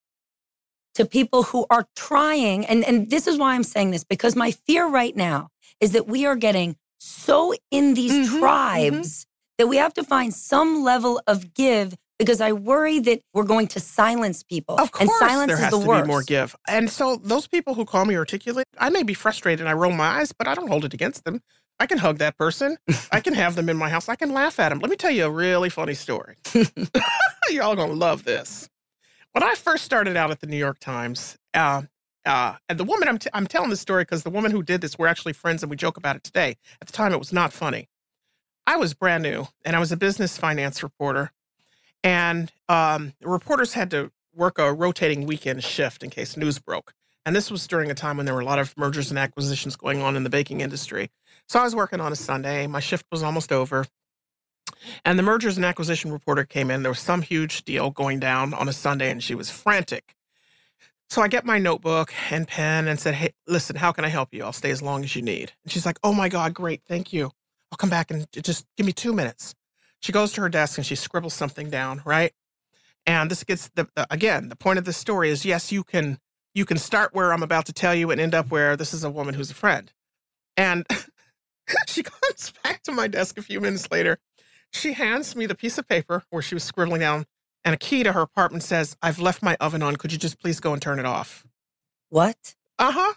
to 0.95 1.05
people 1.07 1.45
who 1.45 1.65
are 1.71 1.87
trying. 1.95 2.67
And, 2.67 2.85
and 2.85 3.09
this 3.09 3.29
is 3.29 3.39
why 3.39 3.55
I'm 3.55 3.63
saying 3.63 3.93
this 3.93 4.03
because 4.03 4.35
my 4.35 4.51
fear 4.51 4.87
right 4.89 5.15
now 5.17 5.49
is 5.79 5.93
that 5.93 6.09
we 6.09 6.27
are 6.27 6.35
getting 6.37 6.77
so 7.01 7.55
in 7.71 7.95
these 7.95 8.13
Mhm, 8.13 8.39
tribes 8.41 9.27
that 9.59 9.67
we 9.67 9.77
have 9.79 9.95
to 9.95 10.05
find 10.05 10.33
some 10.35 10.83
level 10.83 11.21
of 11.27 11.55
give 11.55 11.95
because 12.19 12.41
I 12.41 12.53
worry 12.53 12.99
that 13.01 13.21
we're 13.33 13.45
going 13.45 13.67
to 13.69 13.81
silence 13.81 14.43
people. 14.43 14.77
Of 14.77 14.93
course, 14.93 15.09
and 15.09 15.31
silence 15.31 15.49
there 15.49 15.57
is 15.57 15.65
has 15.65 15.71
the 15.73 15.81
to 15.81 15.89
worst. 15.89 16.05
be 16.05 16.09
more 16.09 16.23
give. 16.23 16.55
And 16.69 16.91
so 16.91 17.17
those 17.17 17.47
people 17.47 17.75
who 17.75 17.85
call 17.87 18.05
me 18.05 18.17
articulate, 18.17 18.67
I 18.79 18.91
may 18.91 19.03
be 19.03 19.15
frustrated. 19.15 19.67
I 19.67 19.73
roll 19.73 19.93
my 19.93 20.21
eyes, 20.21 20.33
but 20.33 20.47
I 20.47 20.55
don't 20.55 20.69
hold 20.69 20.85
it 20.85 20.93
against 20.95 21.25
them. 21.25 21.41
I 21.79 21.87
can 21.87 21.97
hug 21.97 22.19
that 22.19 22.37
person. 22.37 22.77
I 23.11 23.21
can 23.21 23.33
have 23.33 23.57
them 23.57 23.71
in 23.71 23.77
my 23.79 23.89
house. 23.89 24.11
I 24.11 24.17
can 24.17 24.35
laugh 24.35 24.61
at 24.61 24.69
them. 24.69 24.81
Let 24.81 24.91
me 24.91 24.97
tell 24.97 25.11
you 25.11 25.25
a 25.25 25.31
really 25.31 25.71
funny 25.71 25.95
story. 25.95 26.37
Y'all 27.51 27.75
gonna 27.75 27.95
love 27.95 28.25
this. 28.25 28.69
When 29.33 29.43
I 29.43 29.55
first 29.55 29.85
started 29.85 30.17
out 30.17 30.31
at 30.31 30.41
the 30.41 30.47
New 30.47 30.57
York 30.59 30.79
Times, 30.79 31.39
uh, 31.55 31.83
uh, 32.27 32.57
and 32.69 32.79
the 32.79 32.85
woman 32.85 33.09
I'm, 33.09 33.19
t- 33.19 33.31
I'm 33.33 33.47
telling 33.47 33.71
this 33.71 33.81
story 33.81 34.03
because 34.03 34.23
the 34.23 34.31
woman 34.31 34.51
who 34.51 34.63
did 34.63 34.81
this, 34.81 34.99
we're 34.99 35.07
actually 35.07 35.33
friends 35.33 35.63
and 35.63 35.71
we 35.71 35.77
joke 35.77 35.97
about 35.97 36.17
it 36.17 36.25
today. 36.25 36.57
At 36.81 36.87
the 36.87 36.93
time, 36.93 37.13
it 37.13 37.19
was 37.19 37.33
not 37.33 37.53
funny. 37.53 37.89
I 38.67 38.77
was 38.77 38.95
brand 38.95 39.23
new 39.23 39.49
and 39.65 39.75
I 39.75 39.81
was 39.81 39.91
a 39.91 39.97
business 39.97 40.39
finance 40.39 40.83
reporter. 40.83 41.33
And 42.05 42.53
um, 42.69 43.15
reporters 43.23 43.75
had 43.75 43.91
to 43.91 44.11
work 44.35 44.59
a 44.59 44.73
rotating 44.73 45.27
weekend 45.27 45.65
shift 45.65 46.03
in 46.03 46.11
case 46.11 46.37
news 46.37 46.59
broke. 46.59 46.93
And 47.27 47.37
this 47.37 47.51
was 47.51 47.67
during 47.67 47.91
a 47.91 47.95
time 47.95 48.17
when 48.17 48.27
there 48.27 48.35
were 48.35 48.41
a 48.41 48.45
lot 48.47 48.59
of 48.59 48.77
mergers 48.77 49.11
and 49.11 49.19
acquisitions 49.19 49.77
going 49.77 50.01
on 50.01 50.17
in 50.17 50.25
the 50.25 50.31
baking 50.31 50.61
industry. 50.63 51.11
So 51.49 51.61
I 51.61 51.65
was 51.65 51.77
working 51.77 52.01
on 52.01 52.13
a 52.13 52.17
Sunday. 52.17 52.67
My 52.67 52.81
shift 52.81 53.07
was 53.11 53.23
almost 53.23 53.53
over. 53.53 53.87
And 55.05 55.19
the 55.19 55.23
mergers 55.23 55.57
and 55.57 55.67
acquisition 55.67 56.13
reporter 56.13 56.45
came 56.45 56.71
in. 56.71 56.83
There 56.83 56.91
was 56.91 57.01
some 57.01 57.23
huge 57.23 57.65
deal 57.65 57.91
going 57.91 58.21
down 58.21 58.55
on 58.55 58.69
a 58.69 58.73
Sunday, 58.73 59.11
and 59.11 59.23
she 59.23 59.35
was 59.35 59.51
frantic. 59.51 60.15
So 61.11 61.23
I 61.23 61.29
get 61.29 61.45
my 61.45 61.59
notebook 61.59 62.15
and 62.31 62.47
pen 62.47 62.87
and 62.87 62.99
said, 62.99 63.15
Hey, 63.15 63.35
listen, 63.49 63.75
how 63.75 63.91
can 63.91 64.05
I 64.05 64.09
help 64.09 64.33
you? 64.33 64.45
I'll 64.45 64.53
stay 64.53 64.71
as 64.71 64.81
long 64.81 65.03
as 65.03 65.17
you 65.17 65.23
need. 65.23 65.53
And 65.65 65.73
she's 65.73 65.85
like, 65.85 65.99
Oh 66.05 66.15
my 66.15 66.29
God, 66.29 66.55
great. 66.55 66.83
Thank 66.87 67.13
you. 67.13 67.33
I'll 67.73 67.77
come 67.77 67.91
back 67.91 68.11
and 68.13 68.27
just 68.43 68.65
give 68.77 68.87
me 68.87 68.93
two 68.93 69.13
minutes. 69.13 69.55
She 70.01 70.13
goes 70.13 70.33
to 70.33 70.41
her 70.41 70.49
desk 70.49 70.79
and 70.79 70.87
she 70.87 70.95
scribbles 70.95 71.35
something 71.35 71.69
down, 71.69 72.01
right? 72.05 72.33
And 73.07 73.31
this 73.31 73.43
gets 73.43 73.69
the, 73.75 73.89
the 73.97 74.07
again, 74.11 74.51
the 74.51 74.57
point 74.57 74.79
of 74.79 74.85
this 74.85 74.97
story 74.97 75.31
is 75.31 75.45
yes, 75.45 75.73
you 75.73 75.83
can 75.83 76.19
you 76.55 76.65
can 76.65 76.77
start 76.77 77.13
where 77.13 77.33
I'm 77.33 77.43
about 77.43 77.67
to 77.67 77.73
tell 77.73 77.95
you 77.95 78.11
and 78.13 78.21
end 78.21 78.35
up 78.35 78.51
where 78.51 78.77
this 78.77 78.95
is 78.95 79.03
a 79.03 79.11
woman 79.11 79.35
who's 79.35 79.51
a 79.51 79.55
friend. 79.55 79.93
And 80.57 80.87
she 81.89 82.05
comes 82.05 82.53
back 82.65 82.83
to 82.85 82.93
my 82.93 83.09
desk 83.09 83.37
a 83.37 83.43
few 83.43 83.61
minutes 83.61 83.91
later. 83.91 84.19
She 84.73 84.93
hands 84.93 85.35
me 85.35 85.47
the 85.47 85.57
piece 85.57 85.77
of 85.77 85.89
paper 85.89 86.23
where 86.31 86.43
she 86.43 86.55
was 86.55 86.63
scribbling 86.63 87.01
down 87.01 87.27
and 87.65 87.75
a 87.75 87.79
key 87.79 88.03
to 88.03 88.13
her 88.13 88.21
apartment 88.23 88.63
says, 88.63 88.97
I've 89.03 89.19
left 89.19 89.43
my 89.43 89.57
oven 89.61 89.83
on. 89.83 89.97
Could 89.97 90.13
you 90.13 90.19
just 90.19 90.41
please 90.41 90.61
go 90.61 90.73
and 90.73 90.81
turn 90.81 90.99
it 90.99 91.07
off? 91.07 91.47
What? 92.09 92.55
Uh 92.79 92.93
huh. 92.93 93.15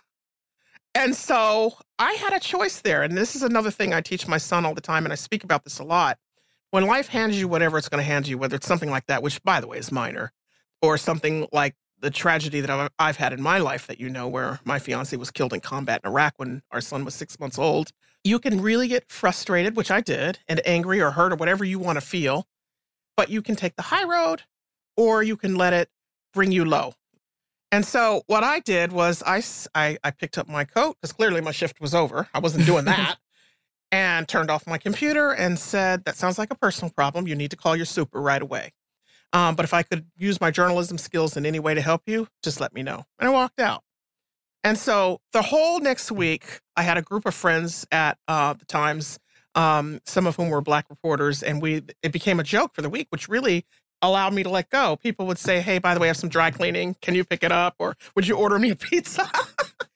And 0.95 1.15
so 1.15 1.73
I 1.97 2.13
had 2.13 2.33
a 2.33 2.39
choice 2.39 2.81
there. 2.81 3.01
And 3.03 3.17
this 3.17 3.35
is 3.35 3.41
another 3.43 3.71
thing 3.71 3.93
I 3.93 4.01
teach 4.01 4.27
my 4.27 4.37
son 4.37 4.65
all 4.65 4.75
the 4.75 4.81
time. 4.81 5.05
And 5.05 5.11
I 5.11 5.15
speak 5.15 5.43
about 5.43 5.63
this 5.63 5.79
a 5.79 5.83
lot. 5.83 6.19
When 6.71 6.85
life 6.85 7.07
hands 7.07 7.39
you 7.39 7.47
whatever 7.47 7.77
it's 7.77 7.89
going 7.89 8.03
to 8.03 8.07
hand 8.07 8.27
you, 8.27 8.37
whether 8.37 8.55
it's 8.55 8.67
something 8.67 8.89
like 8.89 9.05
that, 9.07 9.23
which 9.23 9.41
by 9.43 9.61
the 9.61 9.67
way 9.67 9.77
is 9.77 9.91
minor, 9.91 10.31
or 10.81 10.97
something 10.97 11.47
like 11.51 11.75
the 11.99 12.11
tragedy 12.11 12.59
that 12.59 12.69
I've- 12.69 12.93
I've 12.99 13.17
had 13.17 13.31
in 13.31 13.41
my 13.41 13.57
life 13.59 13.87
that 13.87 13.99
you 13.99 14.09
know, 14.09 14.27
where 14.27 14.59
my 14.65 14.77
fiance 14.77 15.15
was 15.15 15.31
killed 15.31 15.53
in 15.53 15.61
combat 15.61 16.01
in 16.03 16.09
Iraq 16.09 16.33
when 16.37 16.61
our 16.71 16.81
son 16.81 17.05
was 17.05 17.15
six 17.15 17.39
months 17.39 17.57
old, 17.57 17.91
you 18.23 18.39
can 18.39 18.59
really 18.61 18.87
get 18.87 19.09
frustrated, 19.09 19.75
which 19.77 19.89
I 19.89 20.01
did, 20.01 20.39
and 20.47 20.61
angry 20.65 20.99
or 21.01 21.11
hurt 21.11 21.31
or 21.31 21.35
whatever 21.35 21.63
you 21.63 21.79
want 21.79 21.95
to 21.97 22.01
feel. 22.01 22.47
But 23.15 23.29
you 23.29 23.41
can 23.41 23.55
take 23.55 23.75
the 23.75 23.83
high 23.83 24.03
road 24.05 24.43
or 24.97 25.23
you 25.23 25.37
can 25.37 25.55
let 25.55 25.73
it 25.73 25.89
bring 26.33 26.51
you 26.51 26.65
low. 26.65 26.93
And 27.71 27.85
so 27.85 28.21
what 28.27 28.43
I 28.43 28.59
did 28.59 28.91
was 28.91 29.23
I 29.25 29.43
I 30.03 30.11
picked 30.11 30.37
up 30.37 30.47
my 30.47 30.63
coat 30.63 30.97
because 31.01 31.11
clearly 31.11 31.41
my 31.41 31.51
shift 31.51 31.81
was 31.81 31.95
over. 31.95 32.27
I 32.33 32.39
wasn't 32.39 32.65
doing 32.65 32.85
that. 32.93 33.17
and 33.91 34.27
turned 34.27 34.49
off 34.51 34.65
my 34.67 34.77
computer 34.77 35.31
and 35.31 35.57
said, 35.57 36.05
That 36.05 36.15
sounds 36.15 36.37
like 36.37 36.51
a 36.51 36.55
personal 36.55 36.91
problem. 36.91 37.27
You 37.27 37.35
need 37.35 37.51
to 37.51 37.57
call 37.57 37.75
your 37.75 37.85
super 37.85 38.21
right 38.21 38.41
away. 38.41 38.73
Um, 39.33 39.55
but 39.55 39.65
if 39.65 39.73
I 39.73 39.81
could 39.81 40.05
use 40.15 40.39
my 40.39 40.51
journalism 40.51 40.99
skills 40.99 41.35
in 41.35 41.45
any 41.45 41.59
way 41.59 41.73
to 41.73 41.81
help 41.81 42.03
you, 42.05 42.27
just 42.43 42.59
let 42.61 42.73
me 42.73 42.83
know. 42.83 43.05
And 43.19 43.27
I 43.27 43.31
walked 43.31 43.59
out. 43.59 43.83
And 44.63 44.77
so 44.77 45.19
the 45.33 45.41
whole 45.41 45.79
next 45.79 46.11
week, 46.11 46.61
I 46.77 46.83
had 46.83 46.97
a 46.97 47.01
group 47.01 47.25
of 47.25 47.33
friends 47.33 47.85
at 47.91 48.17
uh, 48.27 48.53
the 48.53 48.65
Times, 48.65 49.17
um, 49.55 49.99
some 50.05 50.25
of 50.27 50.35
whom 50.35 50.49
were 50.49 50.61
black 50.61 50.85
reporters, 50.89 51.43
and 51.43 51.61
we 51.61 51.83
it 52.01 52.11
became 52.11 52.39
a 52.39 52.43
joke 52.43 52.73
for 52.73 52.81
the 52.81 52.89
week, 52.89 53.07
which 53.09 53.27
really 53.29 53.65
allowed 54.01 54.33
me 54.33 54.43
to 54.43 54.49
let 54.49 54.69
go. 54.69 54.95
People 54.97 55.25
would 55.27 55.37
say, 55.37 55.61
"Hey, 55.61 55.77
by 55.79 55.93
the 55.93 55.99
way, 55.99 56.07
I 56.07 56.09
have 56.09 56.17
some 56.17 56.29
dry 56.29 56.51
cleaning. 56.51 56.95
Can 57.01 57.15
you 57.15 57.23
pick 57.23 57.43
it 57.43 57.51
up? 57.51 57.75
Or 57.79 57.95
would 58.15 58.27
you 58.27 58.35
order 58.35 58.59
me 58.59 58.69
a 58.71 58.75
pizza?" 58.87 59.29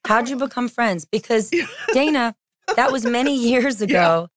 How'd 0.08 0.30
you 0.30 0.38
become 0.38 0.70
friends? 0.70 1.06
Because 1.06 1.52
Dana, 1.94 2.36
that 2.76 2.92
was 2.92 3.04
many 3.06 3.36
years 3.50 3.82
ago, 3.82 4.30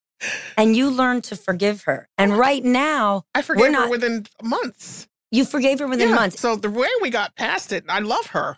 and 0.56 0.76
you 0.76 0.90
learned 0.90 1.24
to 1.24 1.36
forgive 1.36 1.84
her. 1.84 2.08
And 2.18 2.36
right 2.36 2.64
now, 2.64 3.24
I 3.34 3.42
not. 3.70 3.84
her 3.84 3.90
within 3.90 4.26
months. 4.42 5.06
you 5.30 5.44
forgave 5.44 5.78
her 5.78 5.86
within 5.86 6.08
Yeah, 6.08 6.14
months. 6.14 6.40
So 6.40 6.56
the 6.56 6.70
way 6.70 6.88
we 7.00 7.10
got 7.10 7.36
past 7.36 7.72
it, 7.72 7.84
I 7.88 8.00
love 8.00 8.26
her. 8.28 8.56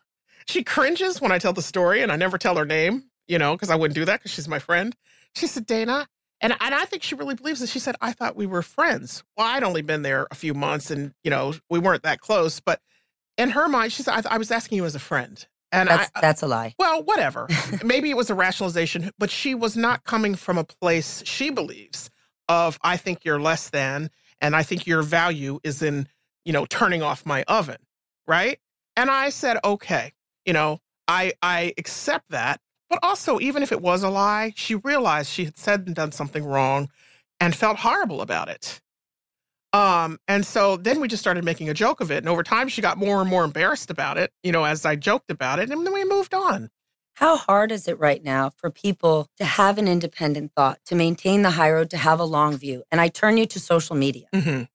She 0.48 0.64
cringes 0.64 1.20
when 1.20 1.32
I 1.32 1.38
tell 1.38 1.52
the 1.52 1.62
story, 1.62 2.02
and 2.02 2.10
I 2.10 2.16
never 2.16 2.38
tell 2.38 2.56
her 2.56 2.64
name, 2.64 3.04
you 3.28 3.38
know, 3.38 3.54
because 3.54 3.68
I 3.70 3.76
wouldn't 3.76 3.94
do 3.94 4.04
that 4.06 4.20
because 4.20 4.32
she's 4.32 4.48
my 4.48 4.58
friend. 4.58 4.96
She 5.34 5.46
said, 5.46 5.66
Dana, 5.66 6.08
and, 6.42 6.54
and 6.60 6.74
I 6.74 6.84
think 6.84 7.02
she 7.04 7.14
really 7.14 7.36
believes 7.36 7.62
it. 7.62 7.68
She 7.68 7.78
said, 7.78 7.94
I 8.00 8.12
thought 8.12 8.36
we 8.36 8.46
were 8.46 8.62
friends. 8.62 9.22
Well, 9.36 9.46
I'd 9.46 9.62
only 9.62 9.82
been 9.82 10.02
there 10.02 10.26
a 10.30 10.34
few 10.34 10.52
months 10.52 10.90
and, 10.90 11.14
you 11.22 11.30
know, 11.30 11.54
we 11.70 11.78
weren't 11.78 12.02
that 12.02 12.20
close. 12.20 12.58
But 12.60 12.80
in 13.38 13.50
her 13.50 13.68
mind, 13.68 13.92
she 13.92 14.02
said, 14.02 14.26
I, 14.26 14.34
I 14.34 14.38
was 14.38 14.50
asking 14.50 14.76
you 14.76 14.84
as 14.84 14.94
a 14.96 15.00
friend. 15.00 15.46
And 15.70 15.88
That's 15.88 16.10
I, 16.14 16.20
that's 16.20 16.42
a 16.42 16.48
lie. 16.48 16.74
well, 16.78 17.02
whatever. 17.02 17.48
Maybe 17.84 18.10
it 18.10 18.16
was 18.16 18.28
a 18.28 18.34
rationalization, 18.34 19.10
but 19.18 19.30
she 19.30 19.54
was 19.54 19.74
not 19.74 20.04
coming 20.04 20.34
from 20.34 20.58
a 20.58 20.64
place 20.64 21.22
she 21.24 21.48
believes 21.48 22.10
of 22.48 22.78
I 22.82 22.98
think 22.98 23.24
you're 23.24 23.40
less 23.40 23.70
than 23.70 24.10
and 24.40 24.54
I 24.54 24.64
think 24.64 24.86
your 24.86 25.00
value 25.02 25.60
is 25.64 25.80
in, 25.80 26.08
you 26.44 26.52
know, 26.52 26.66
turning 26.66 27.02
off 27.02 27.24
my 27.24 27.44
oven, 27.44 27.78
right? 28.26 28.58
And 28.96 29.10
I 29.10 29.30
said, 29.30 29.56
"Okay, 29.64 30.12
you 30.44 30.52
know, 30.52 30.80
I 31.08 31.32
I 31.40 31.72
accept 31.78 32.28
that." 32.30 32.60
But 32.92 33.00
also, 33.02 33.40
even 33.40 33.62
if 33.62 33.72
it 33.72 33.80
was 33.80 34.02
a 34.02 34.10
lie, 34.10 34.52
she 34.54 34.74
realized 34.74 35.30
she 35.30 35.46
had 35.46 35.56
said 35.56 35.84
and 35.86 35.94
done 35.94 36.12
something 36.12 36.44
wrong 36.44 36.90
and 37.40 37.56
felt 37.56 37.78
horrible 37.78 38.20
about 38.20 38.50
it. 38.50 38.82
Um, 39.72 40.20
and 40.28 40.44
so 40.44 40.76
then 40.76 41.00
we 41.00 41.08
just 41.08 41.22
started 41.22 41.42
making 41.42 41.70
a 41.70 41.74
joke 41.74 42.02
of 42.02 42.10
it. 42.10 42.18
And 42.18 42.28
over 42.28 42.42
time, 42.42 42.68
she 42.68 42.82
got 42.82 42.98
more 42.98 43.22
and 43.22 43.30
more 43.30 43.44
embarrassed 43.44 43.90
about 43.90 44.18
it, 44.18 44.30
you 44.42 44.52
know, 44.52 44.64
as 44.64 44.84
I 44.84 44.96
joked 44.96 45.30
about 45.30 45.58
it. 45.58 45.70
And 45.70 45.86
then 45.86 45.94
we 45.94 46.04
moved 46.04 46.34
on. 46.34 46.68
How 47.14 47.38
hard 47.38 47.72
is 47.72 47.88
it 47.88 47.98
right 47.98 48.22
now 48.22 48.50
for 48.58 48.70
people 48.70 49.26
to 49.38 49.46
have 49.46 49.78
an 49.78 49.88
independent 49.88 50.52
thought, 50.54 50.78
to 50.84 50.94
maintain 50.94 51.40
the 51.40 51.52
high 51.52 51.72
road, 51.72 51.88
to 51.90 51.96
have 51.96 52.20
a 52.20 52.24
long 52.24 52.58
view? 52.58 52.82
And 52.90 53.00
I 53.00 53.08
turn 53.08 53.38
you 53.38 53.46
to 53.46 53.58
social 53.58 53.96
media. 53.96 54.26
Mhm. 54.34 54.68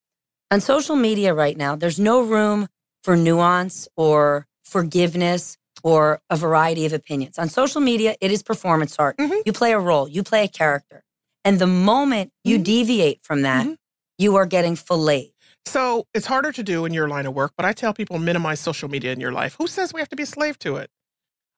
On 0.50 0.60
social 0.60 0.96
media 0.96 1.36
right 1.36 1.56
now, 1.56 1.76
there's 1.76 2.00
no 2.00 2.24
room 2.24 2.68
for 3.04 3.16
nuance 3.16 3.88
or 3.96 4.48
forgiveness 4.66 5.60
or 5.84 6.22
a 6.30 6.36
variety 6.36 6.86
of 6.86 6.94
opinions. 6.94 7.38
On 7.38 7.50
social 7.50 7.82
media, 7.82 8.16
it 8.22 8.32
is 8.32 8.44
performance 8.44 8.96
art. 8.98 9.18
Mm-hmm. 9.18 9.42
You 9.46 9.54
play 9.54 9.74
a 9.74 9.80
role, 9.80 10.08
you 10.08 10.24
play 10.24 10.44
a 10.44 10.48
character. 10.48 11.04
And 11.46 11.60
the 11.60 11.68
moment 11.68 12.32
you 12.44 12.58
mm-hmm. 12.58 12.64
deviate 12.64 13.20
from 13.24 13.44
that, 13.44 13.66
mm-hmm. 13.66 13.74
you 14.18 14.36
are 14.36 14.46
getting 14.46 14.76
filleted. 14.76 15.32
So 15.66 16.08
it's 16.14 16.26
harder 16.26 16.52
to 16.54 16.64
do 16.64 16.86
in 16.86 16.94
your 16.94 17.10
line 17.10 17.26
of 17.26 17.34
work, 17.34 17.52
but 17.58 17.66
I 17.66 17.74
tell 17.74 17.94
people 17.94 18.20
minimize 18.20 18.60
social 18.60 18.90
media 18.90 19.12
in 19.12 19.20
your 19.20 19.34
life. 19.34 19.56
Who 19.60 19.68
says 19.68 19.94
we 19.94 20.00
have 20.00 20.10
to 20.10 20.16
be 20.16 20.24
a 20.24 20.28
slave 20.28 20.58
to 20.60 20.78
it? 20.78 20.90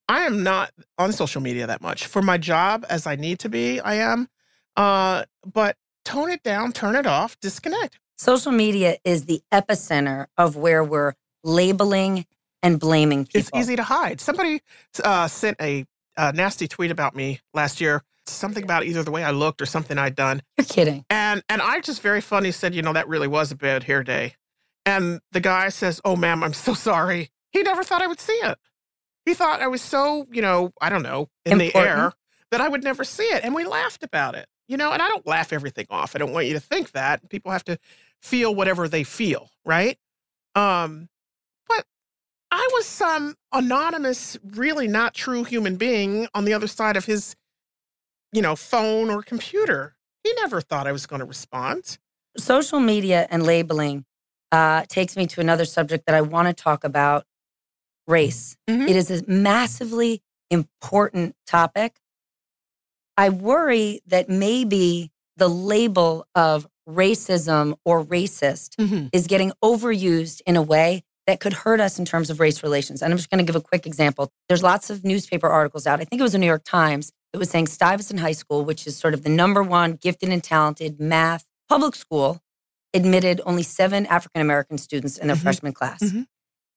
I 0.07 0.21
am 0.21 0.41
not 0.41 0.71
on 0.97 1.13
social 1.13 1.41
media 1.41 1.67
that 1.67 1.81
much. 1.81 2.07
For 2.07 2.23
my 2.23 2.39
job, 2.39 2.85
as 2.89 3.05
I 3.05 3.15
need 3.15 3.37
to 3.39 3.49
be, 3.49 3.79
I 3.79 3.95
am. 3.95 4.27
Uh, 4.75 5.25
but 5.45 5.77
tone 6.03 6.31
it 6.31 6.41
down, 6.41 6.71
turn 6.71 6.95
it 6.95 7.05
off, 7.05 7.39
disconnect. 7.39 7.99
Social 8.17 8.51
media 8.51 8.97
is 9.03 9.25
the 9.25 9.41
epicenter 9.53 10.25
of 10.37 10.55
where 10.55 10.83
we're 10.83 11.13
labeling 11.43 12.25
and 12.61 12.79
blaming 12.79 13.25
people. 13.25 13.39
It's 13.39 13.51
easy 13.55 13.75
to 13.75 13.83
hide. 13.83 14.21
Somebody 14.21 14.61
uh, 15.03 15.27
sent 15.27 15.57
a, 15.61 15.85
a 16.17 16.33
nasty 16.33 16.67
tweet 16.67 16.91
about 16.91 17.15
me 17.15 17.39
last 17.53 17.81
year, 17.81 18.03
something 18.25 18.63
about 18.63 18.83
either 18.85 19.03
the 19.03 19.11
way 19.11 19.23
I 19.23 19.31
looked 19.31 19.61
or 19.61 19.65
something 19.65 19.97
I'd 19.97 20.15
done. 20.15 20.41
You're 20.57 20.65
kidding. 20.65 21.05
And 21.09 21.43
and 21.49 21.61
I 21.61 21.79
just 21.81 22.01
very 22.01 22.21
funny 22.21 22.51
said, 22.51 22.75
you 22.75 22.81
know, 22.81 22.93
that 22.93 23.07
really 23.07 23.27
was 23.27 23.51
a 23.51 23.55
bad 23.55 23.83
hair 23.83 24.03
day. 24.03 24.35
And 24.85 25.19
the 25.31 25.39
guy 25.39 25.69
says, 25.69 26.01
"Oh, 26.03 26.15
ma'am, 26.15 26.43
I'm 26.43 26.53
so 26.53 26.73
sorry." 26.89 27.29
He 27.51 27.63
never 27.63 27.83
thought 27.83 28.01
I 28.01 28.07
would 28.07 28.19
see 28.19 28.33
it. 28.33 28.57
He 29.25 29.33
thought 29.33 29.61
I 29.61 29.67
was 29.67 29.81
so, 29.81 30.27
you 30.31 30.41
know, 30.41 30.71
I 30.81 30.89
don't 30.89 31.03
know, 31.03 31.29
in 31.45 31.57
the 31.57 31.75
air 31.75 32.13
that 32.51 32.61
I 32.61 32.67
would 32.67 32.83
never 32.83 33.03
see 33.03 33.23
it. 33.23 33.43
And 33.43 33.53
we 33.53 33.65
laughed 33.65 34.03
about 34.03 34.35
it. 34.35 34.47
You 34.67 34.77
know, 34.77 34.91
and 34.91 35.01
I 35.01 35.07
don't 35.07 35.25
laugh 35.25 35.51
everything 35.51 35.87
off. 35.89 36.15
I 36.15 36.19
don't 36.19 36.31
want 36.31 36.45
you 36.45 36.53
to 36.53 36.59
think 36.59 36.91
that. 36.91 37.27
People 37.29 37.51
have 37.51 37.63
to 37.65 37.79
feel 38.21 38.53
whatever 38.53 38.87
they 38.87 39.03
feel, 39.03 39.49
right? 39.65 39.97
Um, 40.53 41.09
I 42.51 42.67
was 42.73 42.85
some 42.85 43.35
anonymous, 43.53 44.37
really 44.43 44.87
not 44.87 45.13
true 45.13 45.43
human 45.43 45.75
being 45.75 46.27
on 46.33 46.45
the 46.45 46.53
other 46.53 46.67
side 46.67 46.97
of 46.97 47.05
his, 47.05 47.35
you 48.33 48.41
know, 48.41 48.55
phone 48.55 49.09
or 49.09 49.21
computer. 49.21 49.95
He 50.23 50.33
never 50.33 50.59
thought 50.61 50.87
I 50.87 50.91
was 50.91 51.05
going 51.05 51.19
to 51.19 51.25
respond. 51.25 51.97
Social 52.37 52.79
media 52.79 53.27
and 53.29 53.43
labeling 53.43 54.05
uh, 54.51 54.83
takes 54.87 55.15
me 55.15 55.27
to 55.27 55.41
another 55.41 55.65
subject 55.65 56.05
that 56.07 56.15
I 56.15 56.21
want 56.21 56.47
to 56.47 56.53
talk 56.53 56.83
about 56.83 57.25
race. 58.07 58.57
Mhm. 58.67 58.89
It 58.89 58.95
is 58.95 59.11
a 59.11 59.23
massively 59.29 60.23
important 60.49 61.35
topic. 61.45 61.99
I 63.15 63.29
worry 63.29 64.01
that 64.07 64.29
maybe 64.29 65.11
the 65.37 65.47
label 65.49 66.25
of 66.33 66.67
racism 66.87 67.75
or 67.85 68.03
racist 68.03 68.75
Mhm. 68.77 69.09
is 69.13 69.27
getting 69.27 69.51
overused 69.63 70.41
in 70.47 70.55
a 70.55 70.61
way 70.61 71.03
that 71.29 71.39
could 71.39 71.53
hurt 71.53 71.79
us 71.79 71.99
in 71.99 72.05
terms 72.05 72.31
of 72.31 72.39
race 72.39 72.63
relations. 72.63 73.03
And 73.03 73.13
I'm 73.13 73.17
just 73.17 73.29
going 73.29 73.37
to 73.45 73.49
give 73.49 73.55
a 73.55 73.61
quick 73.61 73.85
example. 73.85 74.31
There's 74.47 74.63
lots 74.63 74.89
of 74.89 75.03
newspaper 75.03 75.47
articles 75.47 75.85
out. 75.85 75.99
I 76.01 76.05
think 76.05 76.19
it 76.19 76.23
was 76.23 76.31
the 76.31 76.39
New 76.39 76.47
York 76.47 76.63
Times 76.65 77.11
that 77.31 77.37
was 77.39 77.51
saying 77.51 77.67
Stuyvesant 77.67 78.19
High 78.19 78.31
School, 78.31 78.65
which 78.65 78.87
is 78.87 78.97
sort 78.97 79.13
of 79.13 79.21
the 79.21 79.29
number 79.29 79.61
one 79.61 79.93
gifted 79.93 80.29
and 80.29 80.43
talented 80.43 80.99
math 80.99 81.45
public 81.69 81.93
school, 81.93 82.41
admitted 82.95 83.41
only 83.45 83.61
seven 83.61 84.07
African 84.07 84.41
American 84.41 84.79
students 84.79 85.19
in 85.19 85.27
their 85.27 85.35
Mhm. 85.35 85.41
freshman 85.43 85.73
class. 85.73 85.99
Mhm. 86.01 86.25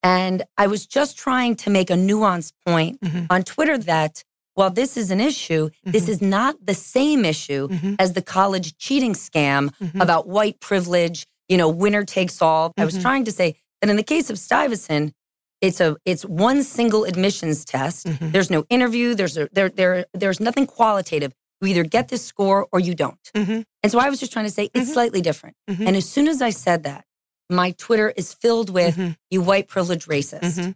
And 0.02 0.42
I 0.58 0.66
was 0.66 0.86
just 0.86 1.16
trying 1.16 1.56
to 1.56 1.70
make 1.70 1.88
a 1.88 1.94
nuanced 1.94 2.52
point 2.66 3.00
Mhm. 3.00 3.28
on 3.30 3.44
Twitter 3.44 3.78
that 3.78 4.22
while 4.52 4.68
this 4.68 4.98
is 4.98 5.10
an 5.10 5.20
issue, 5.20 5.70
this 5.82 6.04
Mhm. 6.04 6.08
is 6.10 6.20
not 6.20 6.56
the 6.66 6.74
same 6.74 7.24
issue 7.24 7.68
Mhm. 7.68 7.96
as 7.98 8.12
the 8.12 8.20
college 8.20 8.76
cheating 8.76 9.14
scam 9.14 9.70
Mhm. 9.82 10.02
about 10.02 10.28
white 10.28 10.60
privilege, 10.60 11.26
you 11.48 11.56
know, 11.56 11.68
winner 11.70 12.04
takes 12.04 12.42
all. 12.42 12.74
I 12.76 12.84
was 12.84 12.98
Mhm. 12.98 13.02
trying 13.02 13.24
to 13.24 13.32
say 13.32 13.56
that 13.82 13.90
in 13.90 13.96
the 13.96 14.02
case 14.02 14.30
of 14.30 14.38
Stuyvesant, 14.38 15.12
it's 15.60 15.80
a 15.80 15.96
it's 16.04 16.24
one 16.24 16.62
single 16.62 17.04
admissions 17.04 17.64
test. 17.64 18.06
Mhm. 18.06 18.32
There's 18.32 18.48
no 18.50 18.64
interview. 18.70 19.14
There's 19.14 19.36
a, 19.36 19.48
there 19.52 19.68
there 19.68 20.06
there's 20.14 20.40
nothing 20.40 20.66
qualitative. 20.66 21.32
You 21.60 21.68
either 21.68 21.84
get 21.84 22.08
this 22.08 22.24
score 22.24 22.66
or 22.72 22.80
you 22.80 22.94
don't. 22.94 23.18
Mhm. 23.36 23.64
And 23.82 23.92
so 23.92 23.98
I 23.98 24.08
was 24.08 24.18
just 24.18 24.32
trying 24.32 24.46
to 24.46 24.50
say 24.50 24.70
it's 24.74 24.90
Mhm. 24.90 24.92
slightly 24.92 25.20
different. 25.20 25.56
Mhm. 25.70 25.86
And 25.86 25.96
as 25.96 26.08
soon 26.08 26.26
as 26.28 26.40
I 26.42 26.50
said 26.50 26.82
that, 26.84 27.04
my 27.50 27.72
Twitter 27.72 28.10
is 28.16 28.32
filled 28.32 28.70
with 28.70 28.96
Mhm. 28.96 29.16
you 29.30 29.42
white 29.42 29.68
privilege 29.68 30.06
racist. 30.06 30.74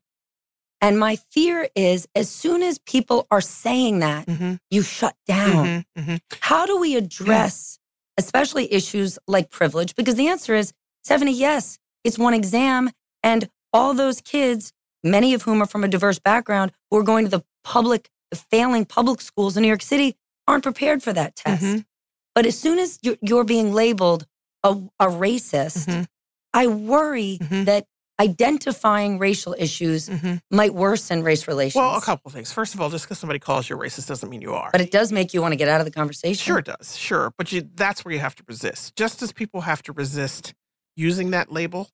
And 0.82 0.98
my 1.00 1.16
fear 1.32 1.68
is 1.74 2.06
as 2.14 2.28
soon 2.28 2.62
as 2.62 2.78
people 2.78 3.26
are 3.30 3.40
saying 3.40 4.00
that, 4.00 4.26
Mhm. 4.26 4.58
you 4.70 4.82
shut 4.82 5.16
down. 5.26 5.84
Mhm. 5.96 6.04
Mhm. 6.04 6.20
How 6.42 6.66
do 6.66 6.76
we 6.78 6.96
address, 6.96 7.78
especially 8.18 8.72
issues 8.72 9.18
like 9.26 9.50
privilege? 9.50 9.96
Because 9.96 10.14
the 10.16 10.28
answer 10.28 10.54
is 10.54 10.72
70, 11.02 11.32
yes, 11.32 11.78
it's 12.06 12.18
one 12.18 12.34
exam. 12.34 12.90
And 13.22 13.48
all 13.72 13.92
those 13.94 14.20
kids, 14.20 14.72
many 15.02 15.34
of 15.34 15.42
whom 15.42 15.60
are 15.62 15.66
from 15.66 15.84
a 15.84 15.88
diverse 15.88 16.18
background, 16.18 16.72
who 16.90 16.96
are 16.98 17.02
going 17.02 17.24
to 17.24 17.30
the 17.30 17.44
public, 17.64 18.08
the 18.30 18.36
failing 18.36 18.84
public 18.84 19.20
schools 19.20 19.56
in 19.56 19.62
New 19.62 19.68
York 19.68 19.82
City, 19.82 20.16
aren't 20.48 20.62
prepared 20.62 21.02
for 21.02 21.12
that 21.12 21.36
test. 21.36 21.62
Mhm. 21.64 21.84
But 22.34 22.46
as 22.46 22.58
soon 22.58 22.78
as 22.78 22.98
you're, 23.02 23.16
you're 23.20 23.44
being 23.44 23.72
labeled 23.74 24.26
a, 24.62 24.70
a 25.00 25.06
racist, 25.06 25.86
Mhm. 25.86 26.06
I 26.54 26.66
worry 26.68 27.38
Mhm. 27.42 27.64
that 27.66 27.86
identifying 28.20 29.18
racial 29.18 29.54
issues 29.58 30.08
Mhm. 30.08 30.40
might 30.50 30.72
worsen 30.74 31.22
race 31.22 31.46
relations. 31.48 31.80
Well, 31.80 31.96
a 31.96 32.00
couple 32.00 32.30
things. 32.30 32.50
First 32.52 32.74
of 32.74 32.80
all, 32.80 32.88
just 32.90 33.04
because 33.04 33.18
somebody 33.18 33.38
calls 33.38 33.68
you 33.68 33.76
racist 33.76 34.06
doesn't 34.08 34.30
mean 34.30 34.40
you 34.42 34.54
are. 34.54 34.70
But 34.72 34.80
it 34.80 34.90
does 34.90 35.12
make 35.12 35.34
you 35.34 35.42
want 35.42 35.52
to 35.52 35.56
get 35.56 35.68
out 35.68 35.80
of 35.80 35.84
the 35.86 35.90
conversation. 35.90 36.42
Sure, 36.42 36.58
it 36.58 36.64
does. 36.66 36.96
Sure. 36.96 37.32
But 37.38 37.52
you, 37.52 37.68
that's 37.74 38.04
where 38.04 38.12
you 38.14 38.20
have 38.20 38.34
to 38.36 38.42
resist. 38.46 38.96
Just 38.96 39.22
as 39.22 39.32
people 39.32 39.62
have 39.62 39.82
to 39.84 39.92
resist 39.92 40.54
using 40.96 41.30
that 41.30 41.52
label 41.52 41.88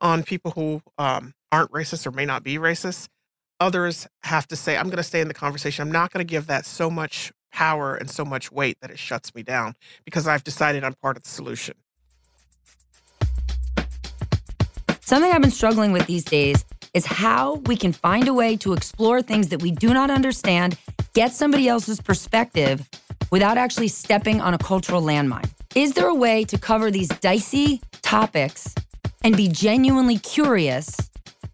on 0.00 0.22
people 0.22 0.50
who 0.52 0.82
um, 0.98 1.34
aren't 1.50 1.70
racist 1.72 2.06
or 2.06 2.10
may 2.10 2.26
not 2.26 2.42
be 2.42 2.56
racist, 2.56 3.08
others 3.60 4.06
have 4.22 4.46
to 4.48 4.56
say, 4.56 4.76
I'm 4.76 4.86
going 4.86 4.98
to 4.98 5.02
stay 5.02 5.20
in 5.20 5.28
the 5.28 5.34
conversation. 5.34 5.82
I'm 5.82 5.92
not 5.92 6.12
going 6.12 6.24
to 6.24 6.30
give 6.30 6.46
that 6.48 6.66
so 6.66 6.90
much 6.90 7.32
power 7.52 7.94
and 7.94 8.10
so 8.10 8.24
much 8.24 8.52
weight 8.52 8.78
that 8.80 8.90
it 8.90 8.98
shuts 8.98 9.34
me 9.34 9.42
down 9.42 9.74
because 10.04 10.28
I've 10.28 10.44
decided 10.44 10.84
I'm 10.84 10.94
part 10.94 11.16
of 11.16 11.22
the 11.22 11.28
solution. 11.28 11.74
Something 15.00 15.32
I've 15.32 15.40
been 15.40 15.50
struggling 15.50 15.92
with 15.92 16.06
these 16.06 16.24
days 16.24 16.64
is 16.92 17.06
how 17.06 17.54
we 17.66 17.76
can 17.76 17.92
find 17.92 18.28
a 18.28 18.34
way 18.34 18.56
to 18.58 18.74
explore 18.74 19.22
things 19.22 19.48
that 19.48 19.62
we 19.62 19.70
do 19.70 19.94
not 19.94 20.10
understand, 20.10 20.76
get 21.14 21.32
somebody 21.32 21.66
else's 21.66 22.00
perspective 22.00 22.88
without 23.30 23.56
actually 23.56 23.88
stepping 23.88 24.40
on 24.40 24.52
a 24.52 24.58
cultural 24.58 25.02
landmine. 25.02 25.50
Is 25.74 25.92
there 25.92 26.08
a 26.08 26.14
way 26.14 26.44
to 26.44 26.56
cover 26.56 26.90
these 26.90 27.08
dicey 27.08 27.82
topics 28.00 28.74
and 29.22 29.36
be 29.36 29.48
genuinely 29.48 30.18
curious 30.18 30.96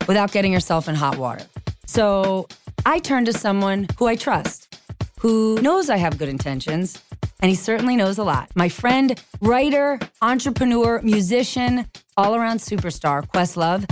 without 0.06 0.30
getting 0.30 0.52
yourself 0.52 0.88
in 0.88 0.94
hot 0.94 1.18
water? 1.18 1.44
So 1.86 2.46
I 2.86 3.00
turn 3.00 3.24
to 3.24 3.32
someone 3.32 3.88
who 3.98 4.06
I 4.06 4.14
trust, 4.14 4.78
who 5.18 5.60
knows 5.62 5.90
I 5.90 5.96
have 5.96 6.16
good 6.16 6.28
intentions, 6.28 7.02
and 7.40 7.50
he 7.50 7.56
certainly 7.56 7.96
knows 7.96 8.16
a 8.16 8.24
lot. 8.24 8.50
My 8.54 8.68
friend, 8.68 9.20
writer, 9.40 9.98
entrepreneur, 10.22 11.02
musician, 11.02 11.86
all 12.16 12.36
around 12.36 12.60
superstar, 12.60 13.26
Questlove, 13.26 13.84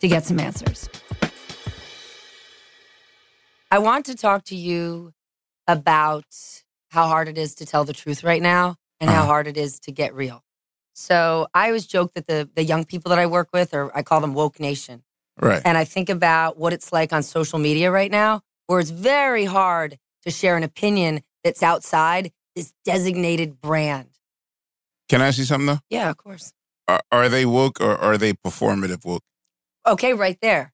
to 0.00 0.08
get 0.08 0.26
some 0.26 0.38
answers. 0.38 0.90
I 3.70 3.78
want 3.78 4.04
to 4.06 4.14
talk 4.14 4.44
to 4.44 4.56
you 4.56 5.14
about 5.66 6.26
how 6.90 7.06
hard 7.06 7.28
it 7.28 7.38
is 7.38 7.54
to 7.56 7.66
tell 7.66 7.84
the 7.84 7.94
truth 7.94 8.22
right 8.22 8.42
now 8.42 8.76
and 9.00 9.10
how 9.10 9.24
hard 9.24 9.46
it 9.46 9.56
is 9.56 9.80
to 9.80 9.92
get 9.92 10.14
real. 10.14 10.44
So 10.94 11.46
I 11.54 11.68
always 11.68 11.86
joke 11.86 12.14
that 12.14 12.26
the, 12.26 12.48
the 12.54 12.64
young 12.64 12.84
people 12.84 13.10
that 13.10 13.18
I 13.18 13.26
work 13.26 13.48
with, 13.52 13.72
or 13.72 13.96
I 13.96 14.02
call 14.02 14.20
them 14.20 14.34
woke 14.34 14.60
nation. 14.60 15.02
Right. 15.40 15.62
And 15.64 15.78
I 15.78 15.84
think 15.84 16.10
about 16.10 16.58
what 16.58 16.72
it's 16.72 16.92
like 16.92 17.12
on 17.12 17.22
social 17.22 17.58
media 17.58 17.90
right 17.90 18.10
now, 18.10 18.42
where 18.66 18.80
it's 18.80 18.90
very 18.90 19.46
hard 19.46 19.98
to 20.24 20.30
share 20.30 20.56
an 20.56 20.62
opinion 20.62 21.22
that's 21.42 21.62
outside 21.62 22.32
this 22.54 22.74
designated 22.84 23.60
brand. 23.60 24.10
Can 25.08 25.22
I 25.22 25.28
ask 25.28 25.38
you 25.38 25.44
something 25.44 25.66
though? 25.66 25.78
Yeah, 25.88 26.10
of 26.10 26.16
course. 26.18 26.52
Are, 26.86 27.00
are 27.10 27.28
they 27.28 27.46
woke 27.46 27.80
or 27.80 27.96
are 27.96 28.18
they 28.18 28.32
performative 28.32 29.04
woke? 29.04 29.22
Okay, 29.86 30.12
right 30.12 30.38
there. 30.42 30.72